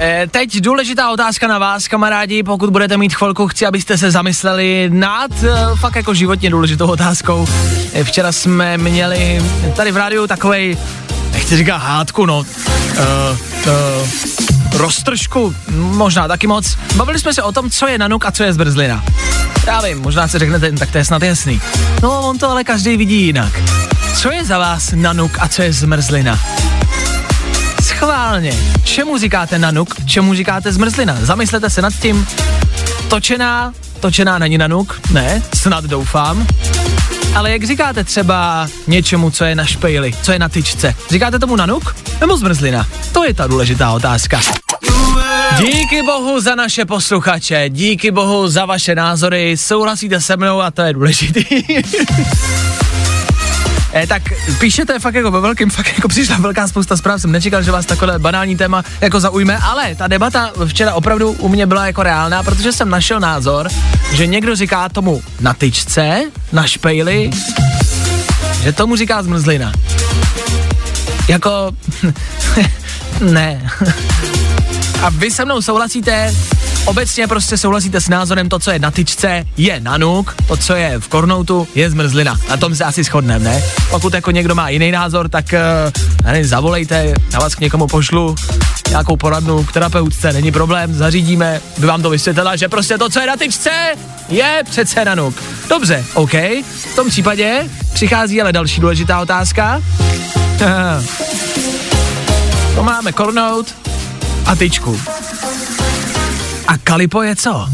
E, 0.00 0.26
teď 0.30 0.60
důležitá 0.60 1.10
otázka 1.10 1.48
na 1.48 1.58
vás, 1.58 1.88
kamarádi, 1.88 2.42
pokud 2.42 2.70
budete 2.70 2.96
mít 2.96 3.14
chvilku, 3.14 3.48
chci, 3.48 3.66
abyste 3.66 3.98
se 3.98 4.10
zamysleli 4.10 4.90
nad 4.92 5.30
e, 5.42 5.76
fakt 5.76 5.96
jako 5.96 6.14
životně 6.14 6.50
důležitou 6.50 6.86
otázkou. 6.86 7.46
E, 7.92 8.04
včera 8.04 8.32
jsme 8.32 8.78
měli 8.78 9.42
tady 9.76 9.92
v 9.92 9.96
rádiu 9.96 10.26
takovej, 10.26 10.76
nechci 11.32 11.56
říkat 11.56 11.76
hádku, 11.76 12.26
no, 12.26 12.44
e, 12.44 13.02
e, 13.02 14.78
roztržku, 14.78 15.54
možná 15.76 16.28
taky 16.28 16.46
moc. 16.46 16.76
Bavili 16.94 17.18
jsme 17.18 17.34
se 17.34 17.42
o 17.42 17.52
tom, 17.52 17.70
co 17.70 17.86
je 17.86 17.98
nanuk 17.98 18.24
a 18.24 18.30
co 18.30 18.42
je 18.42 18.52
zbrzlina. 18.52 19.04
Já 19.66 19.80
vím, 19.80 19.98
možná 19.98 20.28
si 20.28 20.38
řeknete, 20.38 20.72
tak 20.72 20.90
to 20.90 20.98
je 20.98 21.04
snad 21.04 21.22
jasný. 21.22 21.60
No, 22.02 22.28
on 22.28 22.38
to 22.38 22.50
ale 22.50 22.64
každý 22.64 22.96
vidí 22.96 23.22
jinak. 23.22 23.52
Co 24.16 24.32
je 24.32 24.44
za 24.44 24.58
vás 24.58 24.92
nanuk 24.96 25.38
a 25.40 25.48
co 25.48 25.62
je 25.62 25.72
zmrzlina? 25.72 26.38
Schválně. 27.98 28.52
Čemu 28.84 29.18
říkáte 29.18 29.58
nanuk, 29.58 29.94
čemu 30.06 30.34
říkáte 30.34 30.72
zmrzlina? 30.72 31.16
Zamyslete 31.20 31.70
se 31.70 31.82
nad 31.82 31.92
tím. 31.94 32.26
Točená, 33.08 33.72
točená 34.00 34.38
není 34.38 34.58
nanuk, 34.58 35.00
ne, 35.12 35.42
snad 35.54 35.84
doufám. 35.84 36.46
Ale 37.34 37.50
jak 37.50 37.64
říkáte 37.64 38.04
třeba 38.04 38.68
něčemu, 38.86 39.30
co 39.30 39.44
je 39.44 39.54
na 39.54 39.64
špejli, 39.64 40.12
co 40.22 40.32
je 40.32 40.38
na 40.38 40.48
tyčce? 40.48 40.94
Říkáte 41.10 41.38
tomu 41.38 41.56
nanuk 41.56 41.96
nebo 42.20 42.36
zmrzlina? 42.36 42.86
To 43.12 43.24
je 43.24 43.34
ta 43.34 43.46
důležitá 43.46 43.92
otázka. 43.92 44.40
Díky 45.58 46.02
bohu 46.02 46.40
za 46.40 46.54
naše 46.54 46.84
posluchače, 46.84 47.64
díky 47.68 48.10
bohu 48.10 48.48
za 48.48 48.66
vaše 48.66 48.94
názory, 48.94 49.56
souhlasíte 49.56 50.20
se 50.20 50.36
mnou 50.36 50.60
a 50.60 50.70
to 50.70 50.82
je 50.82 50.92
důležitý. 50.92 51.44
Eh, 53.92 54.06
tak 54.06 54.22
píšete 54.58 54.98
fakt 54.98 55.14
jako 55.14 55.30
ve 55.30 55.40
velkým, 55.40 55.70
fakt 55.70 55.92
jako 55.96 56.08
přišla 56.08 56.36
velká 56.36 56.68
spousta 56.68 56.96
zpráv, 56.96 57.20
jsem 57.20 57.32
nečekal, 57.32 57.62
že 57.62 57.72
vás 57.72 57.86
takové 57.86 58.18
banální 58.18 58.56
téma 58.56 58.84
jako 59.00 59.20
zaujme, 59.20 59.58
ale 59.58 59.94
ta 59.94 60.06
debata 60.06 60.52
včera 60.66 60.94
opravdu 60.94 61.32
u 61.32 61.48
mě 61.48 61.66
byla 61.66 61.86
jako 61.86 62.02
reálná, 62.02 62.42
protože 62.42 62.72
jsem 62.72 62.90
našel 62.90 63.20
názor, 63.20 63.68
že 64.12 64.26
někdo 64.26 64.56
říká 64.56 64.88
tomu 64.88 65.22
na 65.40 65.54
tyčce, 65.54 66.22
na 66.52 66.66
špejli, 66.66 67.30
že 68.62 68.72
tomu 68.72 68.96
říká 68.96 69.22
zmrzlina. 69.22 69.72
Jako, 71.28 71.70
ne. 73.20 73.70
A 75.02 75.10
vy 75.10 75.30
se 75.30 75.44
mnou 75.44 75.62
souhlasíte, 75.62 76.34
obecně 76.88 77.26
prostě 77.26 77.58
souhlasíte 77.58 78.00
s 78.00 78.08
názorem, 78.08 78.48
to, 78.48 78.58
co 78.58 78.70
je 78.70 78.78
na 78.78 78.90
tyčce, 78.90 79.44
je 79.56 79.80
nanuk, 79.80 80.34
to, 80.46 80.56
co 80.56 80.74
je 80.74 81.00
v 81.00 81.08
kornoutu, 81.08 81.68
je 81.74 81.90
zmrzlina. 81.90 82.40
Na 82.48 82.56
tom 82.56 82.74
se 82.74 82.84
asi 82.84 83.04
shodneme, 83.04 83.44
ne? 83.44 83.62
Pokud 83.90 84.14
jako 84.14 84.30
někdo 84.30 84.54
má 84.54 84.68
jiný 84.68 84.90
názor, 84.90 85.28
tak 85.28 85.44
uh, 85.52 85.58
nevím, 86.24 86.44
zavolejte, 86.44 87.14
já 87.32 87.38
vás 87.38 87.54
k 87.54 87.60
někomu 87.60 87.86
pošlu, 87.86 88.34
nějakou 88.90 89.16
poradnu 89.16 89.64
k 89.64 89.72
terapeutce, 89.72 90.32
není 90.32 90.52
problém, 90.52 90.94
zařídíme, 90.94 91.60
by 91.78 91.86
vám 91.86 92.02
to 92.02 92.10
vysvětlila, 92.10 92.56
že 92.56 92.68
prostě 92.68 92.98
to, 92.98 93.08
co 93.08 93.20
je 93.20 93.26
na 93.26 93.36
tyčce, 93.36 93.70
je 94.28 94.62
přece 94.70 95.04
nanuk. 95.04 95.42
Dobře, 95.68 96.04
OK. 96.14 96.34
V 96.92 96.96
tom 96.96 97.08
případě 97.08 97.68
přichází 97.92 98.42
ale 98.42 98.52
další 98.52 98.80
důležitá 98.80 99.20
otázka. 99.20 99.82
to 102.74 102.82
máme 102.82 103.12
kornout 103.12 103.74
a 104.46 104.56
tyčku. 104.56 105.00
A 106.68 106.76
Kalipo 106.76 107.22
je 107.22 107.36
co? 107.36 107.68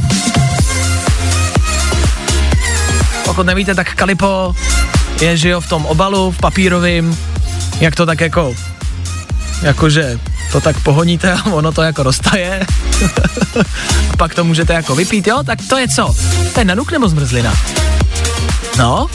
Pokud 3.25 3.47
nevíte, 3.47 3.75
tak 3.75 3.95
Kalipo 3.95 4.55
je, 5.21 5.37
že 5.37 5.49
jo, 5.49 5.61
v 5.61 5.69
tom 5.69 5.87
obalu, 5.87 6.31
v 6.31 6.39
papírovém, 6.39 7.17
jak 7.81 7.95
to 7.95 8.07
tak 8.07 8.21
jako, 8.21 8.55
jakože 9.63 10.19
to 10.53 10.61
tak 10.61 10.81
pohoníte 10.81 11.33
a 11.33 11.45
ono 11.45 11.73
to 11.73 11.83
jako 11.83 12.03
roztaje. 12.03 12.67
a 14.13 14.17
pak 14.17 14.35
to 14.35 14.45
můžete 14.45 14.73
jako 14.73 14.95
vypít, 14.95 15.27
jo? 15.27 15.43
Tak 15.47 15.59
to 15.69 15.79
je 15.79 15.89
co? 15.89 16.15
To 16.55 16.61
je 16.61 16.65
nanuk 16.65 16.93
nebo 16.93 17.09
zmrzlina? 17.09 17.55
No? 18.79 19.07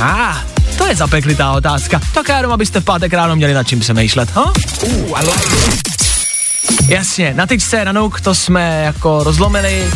A, 0.00 0.30
ah, 0.30 0.38
to 0.78 0.86
je 0.86 0.96
zapeklitá 0.96 1.52
otázka. 1.52 2.00
Tak 2.14 2.28
já 2.28 2.36
jenom, 2.36 2.52
abyste 2.52 2.80
v 2.80 2.84
pátek 2.84 3.12
ráno 3.12 3.36
měli 3.36 3.54
nad 3.54 3.68
čím 3.68 3.80
přemýšlet? 3.80 4.36
Uh, 4.36 4.52
I 5.18 5.24
love 5.24 5.42
it. 5.68 5.99
Jasně, 6.88 7.34
na 7.36 7.46
tyčce 7.46 7.84
na 7.84 7.92
nuk 7.92 8.20
to 8.20 8.34
jsme 8.34 8.82
jako 8.84 9.24
rozlomili 9.24 9.90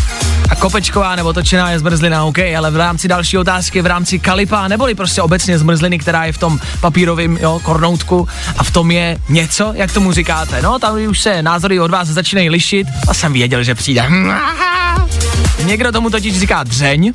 a 0.50 0.54
kopečková 0.54 1.16
nebo 1.16 1.32
točená 1.32 1.70
je 1.70 1.78
zmrzlina, 1.78 2.24
OK, 2.24 2.38
ale 2.56 2.70
v 2.70 2.76
rámci 2.76 3.08
další 3.08 3.38
otázky, 3.38 3.82
v 3.82 3.86
rámci 3.86 4.18
kalipa, 4.18 4.68
neboli 4.68 4.94
prostě 4.94 5.22
obecně 5.22 5.58
zmrzliny, 5.58 5.98
která 5.98 6.24
je 6.24 6.32
v 6.32 6.38
tom 6.38 6.60
papírovém 6.80 7.36
jo, 7.40 7.60
kornoutku 7.62 8.28
a 8.58 8.64
v 8.64 8.70
tom 8.70 8.90
je 8.90 9.18
něco, 9.28 9.72
jak 9.76 9.92
tomu 9.92 10.12
říkáte. 10.12 10.62
No, 10.62 10.78
tam 10.78 10.96
už 11.08 11.20
se 11.20 11.42
názory 11.42 11.80
od 11.80 11.90
vás 11.90 12.08
začínají 12.08 12.50
lišit 12.50 12.86
a 13.08 13.14
jsem 13.14 13.32
věděl, 13.32 13.62
že 13.62 13.74
přijde. 13.74 14.08
Někdo 15.64 15.92
tomu 15.92 16.10
totiž 16.10 16.40
říká 16.40 16.62
dřeň, 16.62 17.12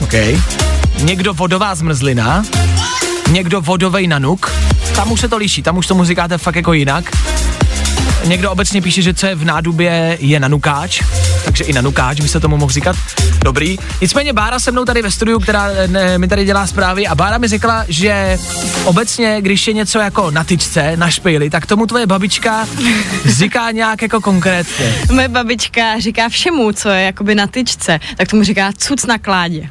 OK, 0.00 0.12
někdo 0.98 1.34
vodová 1.34 1.74
zmrzlina, 1.74 2.44
někdo 3.30 3.60
vodovej 3.60 4.06
nanuk, 4.06 4.52
tam 4.96 5.12
už 5.12 5.20
se 5.20 5.28
to 5.28 5.36
liší, 5.36 5.62
tam 5.62 5.78
už 5.78 5.86
tomu 5.86 6.04
říkáte 6.04 6.38
fakt 6.38 6.56
jako 6.56 6.72
jinak. 6.72 7.10
Někdo 8.24 8.50
obecně 8.50 8.82
píše, 8.82 9.02
že 9.02 9.14
co 9.14 9.26
je 9.26 9.34
v 9.34 9.44
nádubě 9.44 10.18
je 10.20 10.40
nanukáč. 10.40 11.02
takže 11.44 11.64
i 11.64 11.72
na 11.72 11.80
nukáč 11.80 12.20
by 12.20 12.28
se 12.28 12.40
tomu 12.40 12.56
mohl 12.56 12.72
říkat. 12.72 12.96
Dobrý. 13.44 13.76
Nicméně 14.00 14.32
Bára 14.32 14.58
se 14.58 14.72
mnou 14.72 14.84
tady 14.84 15.02
ve 15.02 15.10
studiu, 15.10 15.38
která 15.38 15.68
ne, 15.86 16.18
mi 16.18 16.28
tady 16.28 16.44
dělá 16.44 16.66
zprávy 16.66 17.06
a 17.06 17.14
Bára 17.14 17.38
mi 17.38 17.48
řekla, 17.48 17.84
že 17.88 18.38
obecně, 18.84 19.36
když 19.40 19.66
je 19.66 19.72
něco 19.74 19.98
jako 19.98 20.30
na 20.30 20.44
tyčce, 20.44 20.96
na 20.96 21.10
špejli, 21.10 21.50
tak 21.50 21.66
tomu 21.66 21.86
tvoje 21.86 22.06
babička 22.06 22.68
říká 23.24 23.70
nějak 23.70 24.02
jako 24.02 24.20
konkrétně. 24.20 24.94
Moje 25.12 25.28
babička 25.28 26.00
říká 26.00 26.28
všemu, 26.28 26.72
co 26.72 26.88
je 26.88 27.02
jakoby 27.02 27.34
na 27.34 27.46
tyčce, 27.46 28.00
tak 28.16 28.28
tomu 28.28 28.44
říká 28.44 28.72
cuc 28.76 29.06
na 29.06 29.18
kládě. 29.18 29.68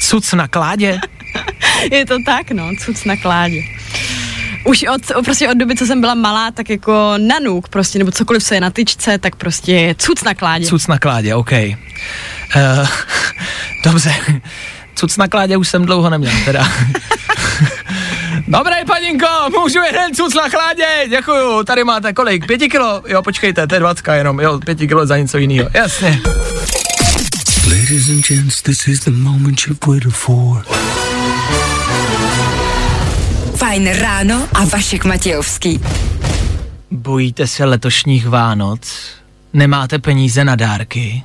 Cuc 0.00 0.32
na 0.32 0.48
kládě? 0.48 0.98
Je 1.92 2.06
to 2.06 2.16
tak, 2.26 2.50
no, 2.50 2.70
cuc 2.84 3.04
na 3.04 3.16
kládě. 3.16 3.62
Už 4.64 4.84
od, 4.94 5.24
prostě 5.24 5.48
od 5.48 5.58
doby, 5.58 5.76
co 5.76 5.86
jsem 5.86 6.00
byla 6.00 6.14
malá, 6.14 6.50
tak 6.50 6.70
jako 6.70 7.14
nanuk 7.18 7.68
prostě, 7.68 7.98
nebo 7.98 8.10
cokoliv, 8.10 8.44
co 8.44 8.54
je 8.54 8.60
na 8.60 8.70
tyčce, 8.70 9.18
tak 9.18 9.36
prostě 9.36 9.94
cuc 9.98 10.24
na 10.24 10.34
kládě. 10.34 10.66
Cuc 10.66 10.86
na 10.86 10.98
kládě, 10.98 11.34
OK. 11.34 11.52
Uh, 11.52 11.68
dobře. 13.84 14.14
Cuc 14.94 15.16
na 15.16 15.28
kládě 15.28 15.56
už 15.56 15.68
jsem 15.68 15.84
dlouho 15.84 16.10
neměl, 16.10 16.32
teda. 16.44 16.68
Dobré, 18.48 18.84
paninko, 18.86 19.26
můžu 19.60 19.78
jeden 19.86 20.14
cuc 20.14 20.34
na 20.34 20.48
chládě, 20.48 20.86
děkuju, 21.08 21.64
tady 21.64 21.84
máte 21.84 22.12
kolik, 22.12 22.46
pěti 22.46 22.68
kilo, 22.68 23.02
jo, 23.06 23.22
počkejte, 23.22 23.66
to 23.66 23.74
je 23.74 23.80
dvacka 23.80 24.14
jenom, 24.14 24.40
jo, 24.40 24.60
pěti 24.64 24.88
kilo 24.88 25.06
za 25.06 25.16
něco 25.16 25.38
jiného, 25.38 25.70
jasně. 25.74 26.20
Ladies 27.66 28.08
and 28.08 28.26
gents, 28.28 28.62
this 28.62 28.88
is 28.88 29.00
the 29.00 29.10
moment 29.10 29.66
you've 29.66 29.86
waited 29.86 30.12
for. 30.12 30.64
Fajn 33.64 33.88
ráno 33.88 34.48
a 34.54 34.64
Vašek 34.64 35.04
Matějovský. 35.04 35.80
Bojíte 36.90 37.46
se 37.46 37.64
letošních 37.64 38.28
Vánoc? 38.28 38.80
Nemáte 39.52 39.98
peníze 39.98 40.44
na 40.44 40.56
dárky? 40.56 41.22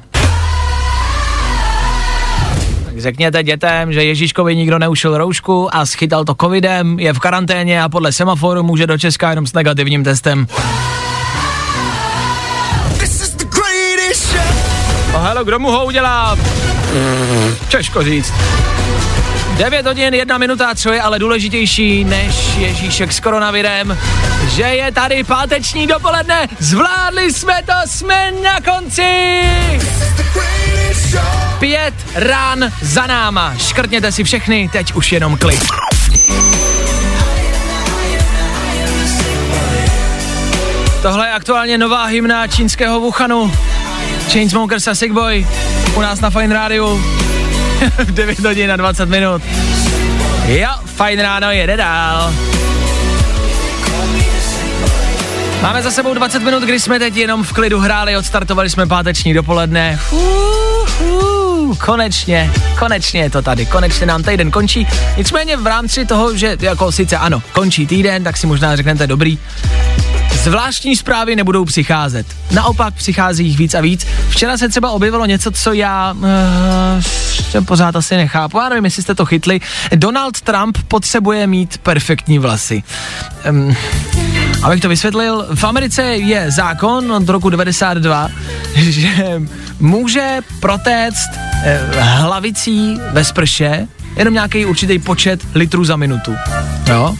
Tak 2.85 2.99
řekněte 2.99 3.43
dětem, 3.43 3.93
že 3.93 4.03
Ježíškovi 4.03 4.55
nikdo 4.55 4.79
neušil 4.79 5.17
roušku 5.17 5.75
a 5.75 5.85
schytal 5.85 6.25
to 6.25 6.35
covidem, 6.41 6.99
je 6.99 7.13
v 7.13 7.19
karanténě 7.19 7.83
a 7.83 7.89
podle 7.89 8.11
semaforu 8.11 8.63
může 8.63 8.87
do 8.87 8.97
Česka 8.97 9.29
jenom 9.29 9.47
s 9.47 9.53
negativním 9.53 10.03
testem. 10.03 10.47
Oh, 15.13 15.23
hele, 15.23 15.43
kdo 15.43 15.59
mu 15.59 15.71
ho 15.71 15.85
udělá? 15.85 16.37
Těžko 17.69 18.03
říct. 18.03 18.33
9 19.59 19.85
hodin, 19.85 20.13
1 20.13 20.37
minuta, 20.37 20.75
co 20.75 20.93
je 20.93 21.01
ale 21.01 21.19
důležitější 21.19 22.03
než 22.03 22.55
Ježíšek 22.57 23.13
s 23.13 23.19
koronavirem, 23.19 23.97
že 24.55 24.61
je 24.63 24.91
tady 24.91 25.23
páteční 25.23 25.87
dopoledne, 25.87 26.47
zvládli 26.59 27.33
jsme 27.33 27.53
to, 27.65 27.73
jsme 27.85 28.31
na 28.31 28.73
konci! 28.73 29.41
Pět 31.59 31.93
rán 32.15 32.71
za 32.81 33.07
náma, 33.07 33.53
škrtněte 33.57 34.11
si 34.11 34.23
všechny, 34.23 34.69
teď 34.71 34.93
už 34.93 35.11
jenom 35.11 35.37
klid. 35.37 35.63
Tohle 41.01 41.27
je 41.27 41.33
aktuálně 41.33 41.77
nová 41.77 42.05
hymna 42.05 42.47
čínského 42.47 42.99
Wuhanu. 42.99 43.51
Chainsmokers 44.31 44.87
a 44.87 44.95
Sick 44.95 45.13
Boy 45.13 45.47
u 45.95 46.01
nás 46.01 46.19
na 46.19 46.29
Fine 46.29 46.55
Radio 46.55 46.99
v 47.97 48.11
9 48.11 48.39
hodin 48.39 48.71
a 48.71 48.75
20 48.75 49.09
minut. 49.09 49.41
Jo, 50.47 50.69
fajn 50.85 51.19
ráno, 51.19 51.51
jede 51.51 51.77
dál. 51.77 52.33
Máme 55.61 55.83
za 55.83 55.91
sebou 55.91 56.13
20 56.13 56.39
minut, 56.39 56.63
kdy 56.63 56.79
jsme 56.79 56.99
teď 56.99 57.15
jenom 57.15 57.43
v 57.43 57.53
klidu 57.53 57.79
hráli, 57.79 58.17
odstartovali 58.17 58.69
jsme 58.69 58.87
páteční 58.87 59.33
dopoledne. 59.33 59.99
Uh, 60.11 60.19
uh, 61.01 61.77
konečně, 61.77 62.51
konečně 62.79 63.21
je 63.21 63.29
to 63.29 63.41
tady, 63.41 63.65
konečně 63.65 64.05
nám 64.05 64.23
týden 64.23 64.51
končí. 64.51 64.87
Nicméně 65.17 65.57
v 65.57 65.67
rámci 65.67 66.05
toho, 66.05 66.37
že 66.37 66.57
jako 66.59 66.91
sice 66.91 67.17
ano, 67.17 67.41
končí 67.51 67.87
týden, 67.87 68.23
tak 68.23 68.37
si 68.37 68.47
možná 68.47 68.75
řeknete 68.75 69.07
dobrý, 69.07 69.37
Zvláštní 70.33 70.95
zprávy 70.95 71.35
nebudou 71.35 71.65
přicházet. 71.65 72.27
Naopak 72.51 72.93
přichází 72.93 73.45
jich 73.45 73.57
víc 73.57 73.73
a 73.73 73.81
víc. 73.81 74.07
Včera 74.29 74.57
se 74.57 74.69
třeba 74.69 74.91
objevilo 74.91 75.25
něco, 75.25 75.51
co 75.51 75.73
já 75.73 76.15
uh, 77.55 77.65
pořád 77.65 77.95
asi 77.95 78.15
nechápu. 78.15 78.57
Já 78.57 78.69
nevím, 78.69 78.85
jestli 78.85 79.03
jste 79.03 79.15
to 79.15 79.25
chytli. 79.25 79.59
Donald 79.95 80.41
Trump 80.41 80.77
potřebuje 80.87 81.47
mít 81.47 81.77
perfektní 81.77 82.39
vlasy. 82.39 82.83
Um, 83.49 83.75
abych 84.63 84.81
to 84.81 84.89
vysvětlil, 84.89 85.47
v 85.55 85.63
Americe 85.63 86.03
je 86.03 86.51
zákon 86.51 87.11
od 87.11 87.29
roku 87.29 87.49
92, 87.49 88.29
že 88.75 89.41
může 89.79 90.39
protéct 90.59 91.29
eh, 91.63 91.81
hlavicí 91.99 92.99
ve 93.11 93.23
sprše 93.23 93.87
jenom 94.19 94.33
nějaký 94.33 94.65
určitý 94.65 94.99
počet 94.99 95.41
litrů 95.55 95.85
za 95.85 95.95
minutu. 95.95 96.35
Jo? 96.89 97.15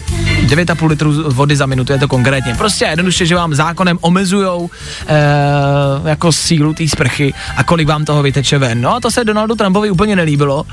9,5 0.49 0.89
litrů 0.89 1.31
vody 1.31 1.55
za 1.55 1.65
minutu 1.65 1.93
je 1.93 1.99
to 1.99 2.07
konkrétně. 2.07 2.55
Prostě 2.55 2.85
jednoduše, 2.85 3.25
že 3.25 3.35
vám 3.35 3.55
zákonem 3.55 3.97
omezujou 4.01 4.69
e, 5.07 6.09
jako 6.09 6.31
sílu 6.31 6.73
té 6.73 6.87
sprchy 6.87 7.33
a 7.55 7.63
kolik 7.63 7.87
vám 7.87 8.05
toho 8.05 8.23
vyteče 8.23 8.57
ven. 8.57 8.81
No 8.81 8.95
a 8.95 8.99
to 8.99 9.11
se 9.11 9.23
Donaldu 9.23 9.55
Trumpovi 9.55 9.91
úplně 9.91 10.15
nelíbilo, 10.15 10.65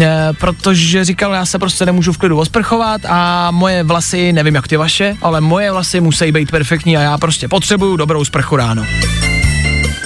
e, 0.00 0.28
protože 0.40 1.04
říkal, 1.04 1.32
já 1.32 1.46
se 1.46 1.58
prostě 1.58 1.86
nemůžu 1.86 2.12
v 2.12 2.18
klidu 2.18 2.38
osprchovat 2.38 3.00
a 3.08 3.50
moje 3.50 3.82
vlasy, 3.82 4.32
nevím 4.32 4.54
jak 4.54 4.68
ty 4.68 4.76
vaše, 4.76 5.16
ale 5.22 5.40
moje 5.40 5.72
vlasy 5.72 6.00
musí 6.00 6.32
být 6.32 6.50
perfektní 6.50 6.96
a 6.96 7.00
já 7.00 7.18
prostě 7.18 7.48
potřebuju 7.48 7.96
dobrou 7.96 8.24
sprchu 8.24 8.56
ráno. 8.56 8.86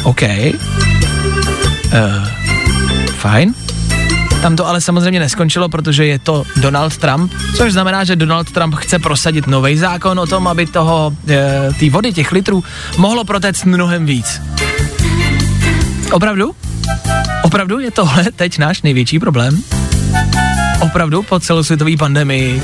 OK. 0.04 0.22
E, 0.22 0.52
fajn. 3.16 3.63
Tam 4.44 4.56
to 4.56 4.66
ale 4.66 4.80
samozřejmě 4.80 5.20
neskončilo, 5.20 5.68
protože 5.68 6.06
je 6.06 6.18
to 6.18 6.44
Donald 6.56 6.96
Trump, 6.96 7.32
což 7.56 7.72
znamená, 7.72 8.04
že 8.04 8.16
Donald 8.16 8.52
Trump 8.52 8.74
chce 8.74 8.98
prosadit 8.98 9.46
nový 9.46 9.76
zákon 9.76 10.20
o 10.20 10.26
tom, 10.26 10.48
aby 10.48 10.66
toho, 10.66 11.16
e, 11.80 11.90
vody, 11.90 12.12
těch 12.12 12.32
litrů, 12.32 12.64
mohlo 12.98 13.24
protéct 13.24 13.64
mnohem 13.64 14.06
víc. 14.06 14.42
Opravdu? 16.12 16.54
Opravdu 17.42 17.78
je 17.78 17.90
tohle 17.90 18.24
teď 18.36 18.58
náš 18.58 18.82
největší 18.82 19.18
problém? 19.18 19.62
Opravdu 20.80 21.22
po 21.22 21.40
celosvětové 21.40 21.96
pandemii, 21.96 22.62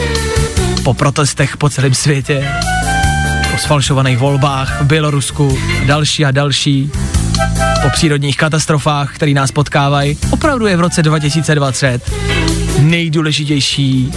po 0.83 0.95
protestech 0.95 1.57
po 1.57 1.71
celém 1.71 1.95
světě, 1.95 2.53
po 3.51 3.59
sfalšovaných 3.59 4.19
volbách 4.19 4.81
v 4.81 4.85
Bělorusku, 4.85 5.59
další 5.87 6.25
a 6.25 6.31
další, 6.31 6.91
po 7.83 7.91
přírodních 7.91 8.37
katastrofách, 8.37 9.15
které 9.15 9.33
nás 9.33 9.53
potkávají, 9.53 10.19
opravdu 10.31 10.67
je 10.67 10.77
v 10.77 10.81
roce 10.81 11.03
2020 11.03 12.11
nejdůležitější 12.81 14.13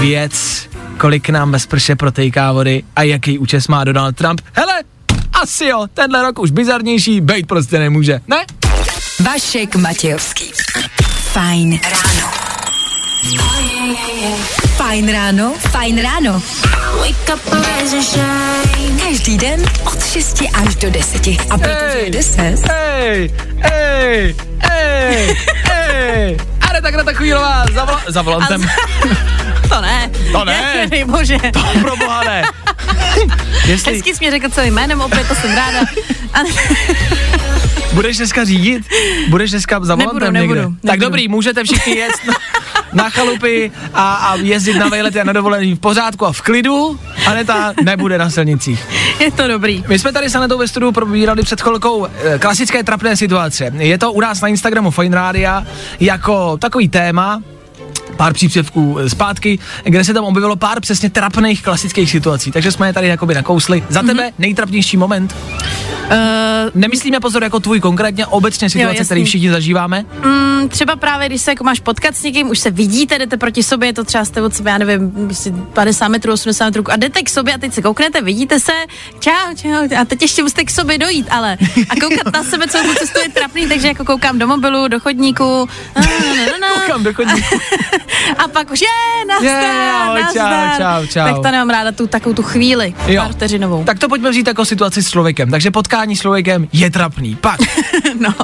věc, 0.00 0.68
kolik 0.98 1.28
nám 1.28 1.50
bez 1.50 1.66
prše 1.66 1.96
protejká 1.96 2.52
vody 2.52 2.82
a 2.96 3.02
jaký 3.02 3.38
účes 3.38 3.68
má 3.68 3.84
Donald 3.84 4.16
Trump. 4.16 4.40
Hele, 4.52 4.82
asi 5.42 5.64
jo, 5.64 5.86
tenhle 5.94 6.22
rok 6.22 6.38
už 6.38 6.50
bizarnější 6.50 7.20
být 7.20 7.46
prostě 7.46 7.78
nemůže, 7.78 8.20
ne? 8.28 8.44
Vašek 9.24 9.76
Matějovský. 9.76 10.44
Fajn 11.32 11.80
ráno. 11.82 12.30
Fajn 14.76 15.12
ráno, 15.12 15.54
fajn 15.58 16.02
ráno. 16.02 16.42
Každý 19.08 19.38
den 19.38 19.62
od 19.84 19.95
6 20.16 20.42
až 20.54 20.74
do 20.76 20.90
10. 20.90 21.26
A 21.50 21.58
protože 21.58 21.98
je 22.04 22.10
10, 22.10 22.54
Hej, 22.68 23.30
hej, 23.58 24.34
hej, 24.58 25.36
hej. 25.64 26.36
Ale 26.70 26.82
tak 26.82 26.94
na 26.94 27.04
takovýlová 27.04 27.64
za, 27.74 27.84
vola- 27.84 28.02
za 28.08 28.22
volantem. 28.22 28.64
To 29.68 29.80
ne. 29.80 30.10
To 30.32 30.44
ne. 30.44 30.86
Dej 30.90 31.04
bože. 31.04 31.38
To 31.52 31.60
pro 31.80 31.96
boha 31.96 32.22
ne. 32.24 32.42
Jestli 33.66 33.94
Hezky 33.94 34.14
jsi 34.14 34.18
mě 34.20 34.30
řekl 34.30 34.48
celým 34.48 34.74
jménem, 34.74 35.00
opět 35.00 35.28
to 35.28 35.34
jsem 35.34 35.54
ráda. 35.54 35.80
A 36.34 36.38
budeš 37.92 38.16
dneska 38.16 38.44
řídit, 38.44 38.82
budeš 39.28 39.50
dneska 39.50 39.80
za 39.82 39.96
Nebudu, 39.96 40.18
volantem 40.18 40.32
nebudu, 40.34 40.60
někde. 40.60 40.76
Tak 40.76 40.90
nebudu. 40.90 41.06
dobrý, 41.06 41.28
můžete 41.28 41.64
všichni 41.64 41.96
jet 41.96 42.12
na, 42.26 42.34
na 42.92 43.10
chalupy 43.10 43.72
a, 43.94 44.14
a 44.14 44.36
jezdit 44.36 44.74
na 44.78 44.88
vejlety 44.88 45.20
a 45.20 45.24
na 45.24 45.32
dovolení 45.32 45.74
v 45.74 45.78
pořádku 45.78 46.26
a 46.26 46.32
v 46.32 46.40
klidu. 46.40 47.00
Aneta 47.26 47.74
nebude 47.84 48.18
na 48.18 48.30
silnicích. 48.30 48.86
je 49.20 49.30
to 49.32 49.48
dobrý. 49.48 49.84
My 49.88 49.98
jsme 49.98 50.12
tady 50.12 50.30
s 50.30 50.34
Anetou 50.34 50.58
ve 50.58 50.68
studiu 50.68 50.92
probírali 50.92 51.42
před 51.42 51.60
chvilkou 51.60 52.06
eh, 52.06 52.38
klasické 52.38 52.84
trapné 52.84 53.16
situace. 53.16 53.72
Je 53.78 53.98
to 53.98 54.12
u 54.12 54.20
nás 54.20 54.40
na 54.40 54.48
Instagramu 54.48 54.90
Fine 54.90 55.16
Radio 55.16 55.52
jako 56.00 56.56
takový 56.56 56.88
téma, 56.88 57.42
pár 58.16 58.32
příspěvků 58.32 58.98
eh, 58.98 59.10
zpátky, 59.10 59.58
kde 59.84 60.04
se 60.04 60.14
tam 60.14 60.24
objevilo 60.24 60.56
pár 60.56 60.80
přesně 60.80 61.10
trapných 61.10 61.62
klasických 61.62 62.10
situací. 62.10 62.50
Takže 62.52 62.72
jsme 62.72 62.86
je 62.86 62.92
tady 62.92 63.08
jakoby 63.08 63.34
nakousli. 63.34 63.84
Za 63.88 64.02
tebe 64.02 64.30
nejtrapnější 64.38 64.96
moment? 64.96 65.34
Nemyslíme 66.74 67.20
pozor 67.20 67.42
jako 67.42 67.60
tvůj 67.60 67.80
konkrétně, 67.80 68.26
obecně 68.26 68.70
situace, 68.70 69.04
které 69.04 69.24
všichni 69.24 69.50
zažíváme. 69.50 70.04
Mm, 70.24 70.68
třeba 70.68 70.96
právě, 70.96 71.28
když 71.28 71.40
se 71.40 71.50
jako 71.50 71.64
máš 71.64 71.80
potkat 71.80 72.16
s 72.16 72.22
někým, 72.22 72.50
už 72.50 72.58
se 72.58 72.70
vidíte, 72.70 73.18
jdete 73.18 73.36
proti 73.36 73.62
sobě, 73.62 73.88
je 73.88 73.92
to 73.92 74.04
třeba 74.04 74.24
jste 74.24 74.42
od 74.42 74.54
sebe, 74.54 74.70
já 74.70 74.78
nevím, 74.78 75.10
prostě 75.10 75.52
50 75.72 76.08
metrů, 76.08 76.32
80 76.32 76.64
metrů 76.64 76.84
a 76.90 76.96
jdete 76.96 77.22
k 77.22 77.30
sobě 77.30 77.54
a 77.54 77.58
teď 77.58 77.72
se 77.72 77.82
kouknete, 77.82 78.22
vidíte 78.22 78.60
se, 78.60 78.72
čau, 79.20 79.54
čau, 79.56 79.98
a 80.00 80.04
teď 80.04 80.22
ještě 80.22 80.42
musíte 80.42 80.64
k 80.64 80.70
sobě 80.70 80.98
dojít, 80.98 81.26
ale 81.30 81.58
a 81.88 81.94
koukat 82.00 82.32
na 82.32 82.44
sebe 82.44 82.66
celou 82.68 82.84
tu 82.84 82.94
cestu 82.94 83.18
je 83.18 83.28
trapný, 83.28 83.68
takže 83.68 83.88
jako 83.88 84.04
koukám 84.04 84.38
do 84.38 84.46
mobilu, 84.46 84.88
do 84.88 85.00
chodníku, 85.00 85.68
na, 85.96 86.02
na, 86.02 86.08
na, 86.46 86.58
na, 86.58 86.80
Koukám 86.86 87.02
do 87.02 87.14
chodníku. 87.14 87.58
a 88.38 88.48
pak 88.48 88.70
už 88.70 88.80
je, 88.80 88.86
nazdar, 89.28 89.62
Je, 89.62 89.90
ahoj, 89.92 90.20
čau, 90.32 90.38
nazdar. 90.42 90.76
čau, 91.00 91.06
čau. 91.06 91.24
Tak 91.24 91.34
to 91.36 91.42
nemám 91.50 91.70
ráda, 91.70 91.92
tu 91.92 92.06
takovou 92.06 92.34
tu 92.34 92.42
chvíli, 92.42 92.94
Jo. 93.06 93.22
pár 93.22 93.32
vteřinovou. 93.32 93.84
Tak 93.84 93.98
to 93.98 94.08
pojďme 94.08 94.30
vzít 94.30 94.46
jako 94.46 94.64
situaci 94.64 95.02
s 95.02 95.10
člověkem. 95.10 95.50
Takže 95.50 95.70
potkání 95.70 96.16
s 96.16 96.20
člověkem 96.20 96.68
je 96.72 96.90
trapný. 96.90 97.36
Pak, 97.40 97.60
No. 98.20 98.34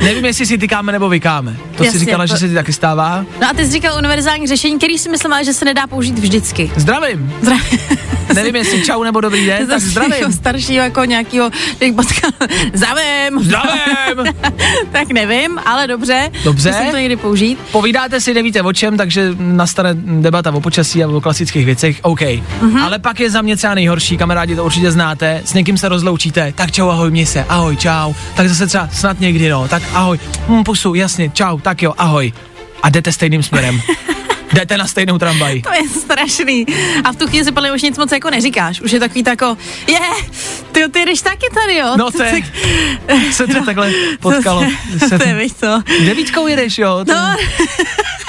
nevím, 0.00 0.24
jestli 0.24 0.46
si 0.46 0.58
tykáme 0.58 0.92
nebo 0.92 1.08
vykáme. 1.08 1.56
To 1.76 1.84
Jasně, 1.84 1.98
si 2.00 2.04
říkala, 2.04 2.24
to- 2.24 2.26
že 2.26 2.36
se 2.38 2.48
ti 2.48 2.54
taky 2.54 2.72
stává. 2.72 3.24
no 3.40 3.48
a 3.50 3.52
ty 3.52 3.64
jsi 3.66 3.72
říkal 3.72 3.98
univerzální 3.98 4.46
řešení, 4.46 4.78
který 4.78 4.98
si 4.98 5.08
myslím, 5.08 5.32
že 5.44 5.52
se 5.54 5.64
nedá 5.64 5.86
použít 5.86 6.18
vždycky. 6.18 6.70
Zdravím. 6.76 7.34
Nevím, 8.34 8.56
jestli 8.56 8.82
čau 8.82 9.02
nebo 9.02 9.20
dobrý 9.20 9.46
den, 9.46 9.66
tak 9.68 9.80
zdravím. 9.80 10.32
Staršího 10.32 10.84
jako 10.84 11.04
nějakýho, 11.04 11.50
jak 11.80 11.94
potkal, 11.94 12.30
zdravím. 12.72 13.40
Zdravím. 13.44 14.34
tak 14.92 15.08
nevím, 15.08 15.58
ale 15.66 15.86
dobře. 15.86 16.30
Dobře. 16.44 16.70
Musím 16.72 16.90
to 16.90 16.96
někdy 16.96 17.16
použít. 17.16 17.58
Povídáte 17.72 18.20
si, 18.20 18.34
nevíte 18.34 18.62
o 18.62 18.72
čem, 18.72 18.96
takže 19.04 19.36
nastane 19.38 19.94
debata 19.94 20.50
o 20.50 20.60
počasí 20.60 21.04
a 21.04 21.08
o 21.08 21.20
klasických 21.20 21.66
věcech, 21.66 22.00
OK. 22.02 22.20
Mm-hmm. 22.20 22.82
Ale 22.82 22.98
pak 22.98 23.20
je 23.20 23.30
za 23.30 23.42
mě 23.42 23.56
třeba 23.56 23.74
nejhorší, 23.74 24.16
kamarádi 24.16 24.56
to 24.56 24.64
určitě 24.64 24.90
znáte, 24.90 25.42
s 25.44 25.54
někým 25.54 25.78
se 25.78 25.88
rozloučíte, 25.88 26.52
tak 26.56 26.72
čau, 26.72 26.88
ahoj, 26.88 27.10
mě 27.10 27.26
se, 27.26 27.44
ahoj, 27.44 27.76
čau, 27.76 28.12
tak 28.36 28.48
zase 28.48 28.66
třeba 28.66 28.88
snad 28.92 29.20
někdy, 29.20 29.48
no, 29.48 29.68
tak 29.68 29.82
ahoj, 29.94 30.18
hm, 30.48 30.64
pusu, 30.64 30.94
jasně, 30.94 31.30
čau, 31.30 31.58
tak 31.60 31.82
jo, 31.82 31.94
ahoj. 31.98 32.32
A 32.82 32.88
jdete 32.90 33.12
stejným 33.12 33.42
směrem. 33.42 33.80
jdete 34.54 34.76
na 34.76 34.86
stejnou 34.86 35.18
tramvaj. 35.18 35.60
To 35.62 35.72
je 35.72 35.88
strašný. 35.88 36.66
A 37.04 37.12
v 37.12 37.16
tu 37.16 37.26
chvíli 37.26 37.44
si 37.44 37.52
podle 37.52 37.72
už 37.72 37.82
nic 37.82 37.98
moc 37.98 38.12
jako 38.12 38.30
neříkáš. 38.30 38.80
Už 38.80 38.92
je 38.92 39.00
takový 39.00 39.22
to 39.24 39.30
jako, 39.30 39.56
je, 39.86 39.98
ty, 40.72 40.88
ty 40.88 41.04
jdeš 41.04 41.22
taky 41.22 41.46
tady, 41.54 41.76
jo. 41.76 41.94
No 41.98 42.10
to 42.10 42.22
je, 42.22 42.42
se 43.32 43.46
to 43.46 43.64
takhle 43.64 43.92
potkalo. 44.20 44.64
Se 45.08 45.18
to 45.18 45.28
je, 45.28 45.34
víš 45.34 45.52
co. 45.52 45.82
Devítkou 46.06 46.46
jedeš, 46.46 46.78
jo? 46.78 47.04
To, 47.06 47.14
No, 47.14 47.36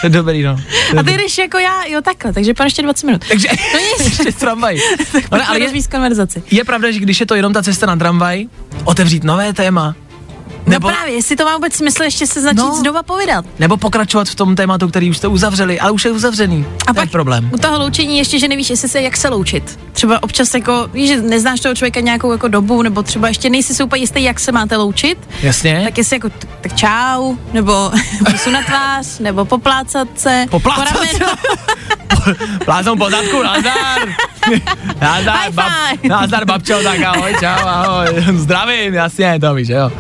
to 0.01 0.05
je 0.05 0.09
dobrý, 0.09 0.43
no. 0.43 0.57
Je 0.93 0.99
a 0.99 1.03
ty 1.03 1.17
jdeš 1.17 1.37
jako 1.37 1.57
já, 1.57 1.85
jo 1.85 2.01
takhle, 2.01 2.33
takže 2.33 2.53
pár 2.53 2.67
ještě 2.67 2.81
20 2.81 3.05
minut. 3.05 3.25
Takže, 3.27 3.47
No 3.73 3.79
nic. 3.79 3.99
ještě 4.19 4.31
tramvaj. 4.31 4.77
No, 5.13 5.21
Ale, 5.31 5.45
ale 5.45 5.59
je, 5.59 5.81
konverzaci. 5.91 6.43
je 6.51 6.63
pravda, 6.63 6.91
že 6.91 6.99
když 6.99 7.19
je 7.19 7.25
to 7.25 7.35
jenom 7.35 7.53
ta 7.53 7.63
cesta 7.63 7.85
na 7.85 7.95
tramvaj, 7.95 8.45
otevřít 8.83 9.23
nové 9.23 9.53
téma, 9.53 9.95
nebo, 10.67 10.87
no 10.87 10.93
právě, 10.95 11.13
jestli 11.15 11.35
to 11.35 11.45
má 11.45 11.53
vůbec 11.55 11.73
smysl 11.75 12.03
ještě 12.03 12.27
se 12.27 12.41
začít 12.41 12.57
No. 12.57 12.65
no. 12.67 12.75
znova 12.75 13.03
povídat. 13.03 13.45
nebo 13.59 13.77
pokračovat 13.77 14.27
v 14.29 14.35
tom 14.35 14.55
tématu, 14.55 14.87
který 14.87 15.09
už 15.09 15.17
jste 15.17 15.27
uzavřeli, 15.27 15.79
ale 15.79 15.91
už 15.91 16.05
je 16.05 16.11
uzavřený. 16.11 16.65
A 16.87 16.93
to 16.93 16.99
je 16.99 17.05
pak 17.05 17.11
problém. 17.11 17.49
u 17.53 17.57
toho 17.57 17.79
loučení 17.79 18.17
ještě, 18.17 18.39
že 18.39 18.47
nevíš, 18.47 18.69
jestli 18.69 18.89
se 18.89 19.01
jak 19.01 19.17
se 19.17 19.29
loučit. 19.29 19.79
Třeba 19.93 20.23
občas 20.23 20.53
jako, 20.53 20.89
víš, 20.93 21.09
že 21.09 21.21
neznáš 21.21 21.59
toho 21.59 21.75
člověka 21.75 21.99
nějakou 21.99 22.31
jako 22.31 22.47
dobu, 22.47 22.81
nebo 22.81 23.03
třeba 23.03 23.27
ještě 23.27 23.49
nejsi 23.49 23.75
si 23.75 23.83
úplně 23.83 24.01
jistý, 24.01 24.23
jak 24.23 24.39
se 24.39 24.51
máte 24.51 24.77
loučit, 24.77 25.17
Jasně? 25.41 25.81
tak 25.83 25.97
jestli 25.97 26.15
jako, 26.15 26.29
tak 26.61 26.75
čau, 26.75 27.35
nebo 27.53 27.91
pusu 28.31 28.49
na 28.51 28.61
tvář, 28.63 29.19
nebo 29.19 29.45
poplácat 29.45 30.07
se, 30.15 30.45
Poplácat 30.49 30.87
po 30.93 30.99
ramenu. 30.99 31.35
Pláznou 32.65 32.95
po 32.95 33.09
zadku, 33.09 33.43
nazdar. 33.43 33.99
nazdar, 35.01 35.51
bab, 35.51 35.71
nazdar, 36.03 36.45
babčo, 36.45 36.83
tak 36.83 36.99
ahoj, 37.01 37.35
čau, 37.39 37.65
ahoj. 37.67 38.07
Zdravím, 38.35 38.93
jasně, 38.93 39.39
to 39.39 39.53
víš, 39.53 39.67
jo. 39.69 39.91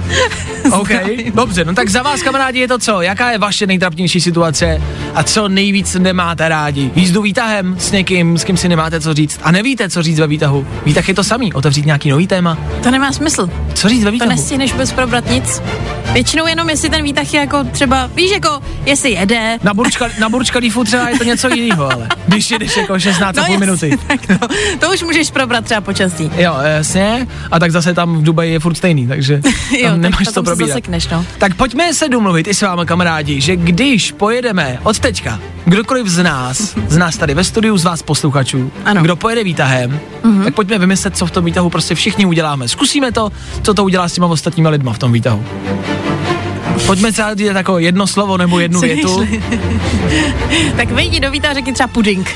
OK, 0.71 0.89
dobře, 1.33 1.65
no 1.65 1.73
tak 1.73 1.89
za 1.89 2.01
vás, 2.01 2.21
kamarádi, 2.23 2.59
je 2.59 2.67
to 2.67 2.79
co? 2.79 3.01
Jaká 3.01 3.31
je 3.31 3.37
vaše 3.37 3.67
nejtrapnější 3.67 4.21
situace 4.21 4.81
a 5.15 5.23
co 5.23 5.47
nejvíc 5.47 5.95
nemáte 5.95 6.49
rádi? 6.49 6.91
Jízdu 6.95 7.21
výtahem 7.21 7.75
s 7.79 7.91
někým, 7.91 8.37
s 8.37 8.43
kým 8.43 8.57
si 8.57 8.69
nemáte 8.69 8.99
co 9.01 9.13
říct 9.13 9.39
a 9.43 9.51
nevíte, 9.51 9.89
co 9.89 10.01
říct 10.03 10.19
ve 10.19 10.27
výtahu. 10.27 10.67
Výtah 10.85 11.07
je 11.07 11.13
to 11.13 11.23
samý, 11.23 11.53
otevřít 11.53 11.85
nějaký 11.85 12.09
nový 12.09 12.27
téma. 12.27 12.57
To 12.83 12.91
nemá 12.91 13.11
smysl. 13.11 13.49
Co 13.73 13.89
říct 13.89 14.03
ve 14.03 14.09
To 14.09 14.11
výtahu? 14.11 14.31
nestihneš 14.31 14.71
vůbec 14.71 14.91
probrat 14.91 15.29
nic. 15.29 15.61
Většinou 16.13 16.47
jenom, 16.47 16.69
jestli 16.69 16.89
ten 16.89 17.03
výtah 17.03 17.33
je 17.33 17.39
jako 17.39 17.63
třeba, 17.63 18.09
víš, 18.15 18.31
jako, 18.31 18.59
jestli 18.85 19.11
jede, 19.11 19.57
Na 19.63 19.73
Burčka, 19.73 20.09
na 20.19 20.29
Burčka 20.29 20.59
třeba 20.85 21.09
je 21.09 21.17
to 21.17 21.23
něco 21.23 21.49
jiného, 21.55 21.91
ale 21.91 22.07
když 22.27 22.51
jedeš 22.51 22.77
jako 22.77 22.99
16 22.99 23.35
no, 23.35 23.45
půl 23.45 23.57
minuty. 23.57 23.97
Tak 24.07 24.27
to, 24.27 24.47
to 24.79 24.93
už 24.93 25.03
můžeš 25.03 25.31
probrat 25.31 25.65
třeba 25.65 25.81
počasí. 25.81 26.31
Jo, 26.37 26.55
jasně. 26.63 27.27
A 27.51 27.59
tak 27.59 27.71
zase 27.71 27.93
tam 27.93 28.17
v 28.17 28.23
Dubaji 28.23 28.51
je 28.51 28.59
furt 28.59 28.75
stejný, 28.75 29.07
takže 29.07 29.41
tam 29.41 29.53
Jo, 29.79 29.97
nemáš 29.97 30.25
to 30.25 30.43
co 30.43 30.54
probírat. 30.55 30.69
zasekneš, 30.69 31.07
no. 31.07 31.25
Tak 31.37 31.55
pojďme 31.55 31.93
se 31.93 32.09
domluvit 32.09 32.47
i 32.47 32.53
s 32.53 32.61
vámi, 32.61 32.81
kamarádi, 32.85 33.41
že 33.41 33.55
když 33.55 34.11
pojedeme 34.11 34.79
od 34.83 34.99
teďka, 34.99 35.39
kdokoliv 35.65 36.07
z 36.07 36.23
nás, 36.23 36.75
z 36.87 36.97
nás 36.97 37.17
tady 37.17 37.33
ve 37.33 37.43
studiu, 37.43 37.77
z 37.77 37.83
vás 37.83 38.01
posluchačů, 38.01 38.71
Ano. 38.85 39.01
kdo 39.01 39.15
pojede 39.15 39.43
výtahem, 39.43 39.99
mm-hmm. 40.23 40.43
tak 40.43 40.55
pojďme 40.55 40.77
vymyslet, 40.79 41.17
co 41.17 41.25
v 41.25 41.31
tom 41.31 41.45
výtahu 41.45 41.69
prostě 41.69 41.95
všichni 41.95 42.25
uděláme. 42.25 42.67
Zkusíme 42.67 43.11
to, 43.11 43.31
co 43.61 43.73
to 43.73 43.83
udělá 43.83 44.09
s 44.09 44.13
těma 44.13 44.27
ostatníma 44.27 44.69
lidma 44.69 44.93
v 44.93 44.99
tom 44.99 45.11
výtahu. 45.11 45.45
Pojďme 46.85 47.11
třeba 47.11 47.35
říct 47.35 47.47
jako 47.47 47.79
jedno 47.79 48.07
slovo 48.07 48.37
nebo 48.37 48.59
jednu 48.59 48.79
větu. 48.81 49.27
Tak 50.77 50.91
vejdi 50.91 51.19
do 51.19 51.31
výtahu 51.31 51.51
a 51.51 51.53
řekni 51.53 51.73
třeba 51.73 51.87
puding. 51.87 52.29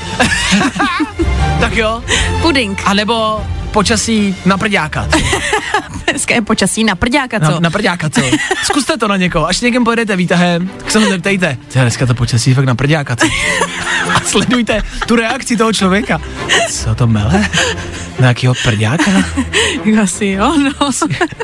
Tak 1.60 1.76
jo. 1.76 2.02
Puding. 2.42 2.82
A 2.84 2.94
nebo 2.94 3.42
počasí 3.70 4.36
na 4.44 4.58
prďáka. 4.58 5.08
Dneska 6.10 6.34
je 6.34 6.42
počasí 6.42 6.84
na 6.84 6.94
prďáka, 6.94 7.40
co? 7.40 7.50
Na, 7.50 7.60
na 7.60 7.70
prďáka, 7.70 8.10
co? 8.10 8.20
Zkuste 8.64 8.96
to 8.96 9.08
na 9.08 9.16
někoho. 9.16 9.46
Až 9.46 9.60
někým 9.60 9.84
pojedete 9.84 10.16
výtahem, 10.16 10.68
tak 10.76 10.90
se 10.90 10.98
mu 10.98 11.08
zeptejte. 11.08 11.56
Ty, 11.68 11.78
dneska 11.78 12.06
to 12.06 12.14
počasí 12.14 12.54
fakt 12.54 12.64
na 12.64 12.74
prďáka, 12.74 13.16
co? 13.16 13.26
A 14.14 14.20
sledujte 14.20 14.82
tu 15.06 15.16
reakci 15.16 15.56
toho 15.56 15.72
člověka. 15.72 16.20
Co 16.70 16.94
to 16.94 17.06
mele? 17.06 17.48
Na 18.20 18.28
jakýho 18.28 18.54
prďáka? 18.64 19.10
Asi 20.02 20.26
jo, 20.26 20.54
no. 20.58 20.90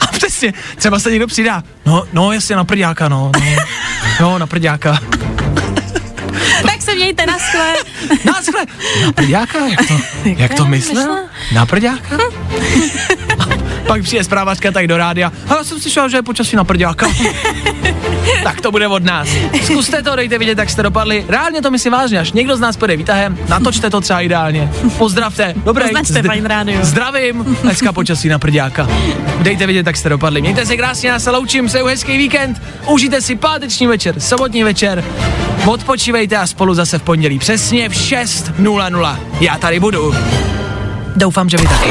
A 0.00 0.06
přesně, 0.06 0.52
třeba 0.76 0.98
se 0.98 1.10
někdo 1.10 1.26
přidá. 1.26 1.62
No, 1.86 2.04
no, 2.12 2.32
jasně, 2.32 2.56
na 2.56 2.64
prďáka, 2.64 3.08
no. 3.08 3.32
no. 3.34 3.56
Jo, 4.20 4.38
na 4.38 4.46
prďáka. 4.46 4.98
Se 6.86 6.94
mějte 6.94 7.26
na 7.26 7.38
skle. 7.38 7.74
Náschle. 8.24 8.66
Na 9.04 9.12
prďáka? 9.12 9.66
Jak 9.66 9.88
to, 9.88 9.94
jak 10.28 10.54
to 10.54 10.66
myslel? 10.66 11.18
Na 11.52 11.66
prďáka? 11.66 12.18
Pak 13.86 14.02
přijde 14.02 14.24
zprávačka 14.24 14.70
tak 14.70 14.86
do 14.86 14.96
rádia. 14.96 15.32
A 15.48 15.56
já 15.56 15.64
jsem 15.64 15.80
slyšel, 15.80 16.08
že 16.08 16.16
je 16.16 16.22
počasí 16.22 16.56
na 16.56 16.64
prďáka. 16.64 17.06
tak 18.44 18.60
to 18.60 18.70
bude 18.70 18.88
od 18.88 19.04
nás. 19.04 19.28
Zkuste 19.62 20.02
to, 20.02 20.16
dejte 20.16 20.38
vidět, 20.38 20.58
jak 20.58 20.70
jste 20.70 20.82
dopadli. 20.82 21.24
Reálně 21.28 21.62
to 21.62 21.70
myslím 21.70 21.92
vážně, 21.92 22.20
až 22.20 22.32
někdo 22.32 22.56
z 22.56 22.60
nás 22.60 22.76
půjde 22.76 22.96
výtahem, 22.96 23.38
natočte 23.48 23.90
to 23.90 24.00
třeba 24.00 24.20
ideálně. 24.20 24.70
Pozdravte. 24.98 25.54
Dobré. 25.56 25.84
Označte 25.84 26.22
Fajn 26.22 26.44
rádio. 26.44 26.78
Zdravím. 26.84 27.56
Dneska 27.62 27.92
počasí 27.92 28.28
na 28.28 28.38
prďáka. 28.38 28.88
Dejte 29.38 29.66
vidět, 29.66 29.86
jak 29.86 29.96
jste 29.96 30.08
dopadli. 30.08 30.40
Mějte 30.40 30.66
se 30.66 30.76
krásně, 30.76 31.08
já 31.08 31.18
se 31.18 31.30
loučím, 31.30 31.66
přeju 31.66 31.86
hezký 31.86 32.16
víkend. 32.16 32.62
Užijte 32.86 33.20
si 33.20 33.36
páteční 33.36 33.86
večer, 33.86 34.20
sobotní 34.20 34.64
večer. 34.64 35.04
Odpočívejte 35.66 36.36
a 36.36 36.46
spolu 36.46 36.74
zase 36.74 36.98
v 36.98 37.02
pondělí 37.02 37.38
přesně 37.38 37.88
v 37.88 37.92
6.00. 37.92 39.18
Já 39.40 39.58
tady 39.58 39.80
budu. 39.80 40.14
Doufám, 41.16 41.48
že 41.48 41.56
vy 41.56 41.68
taky. 41.68 41.90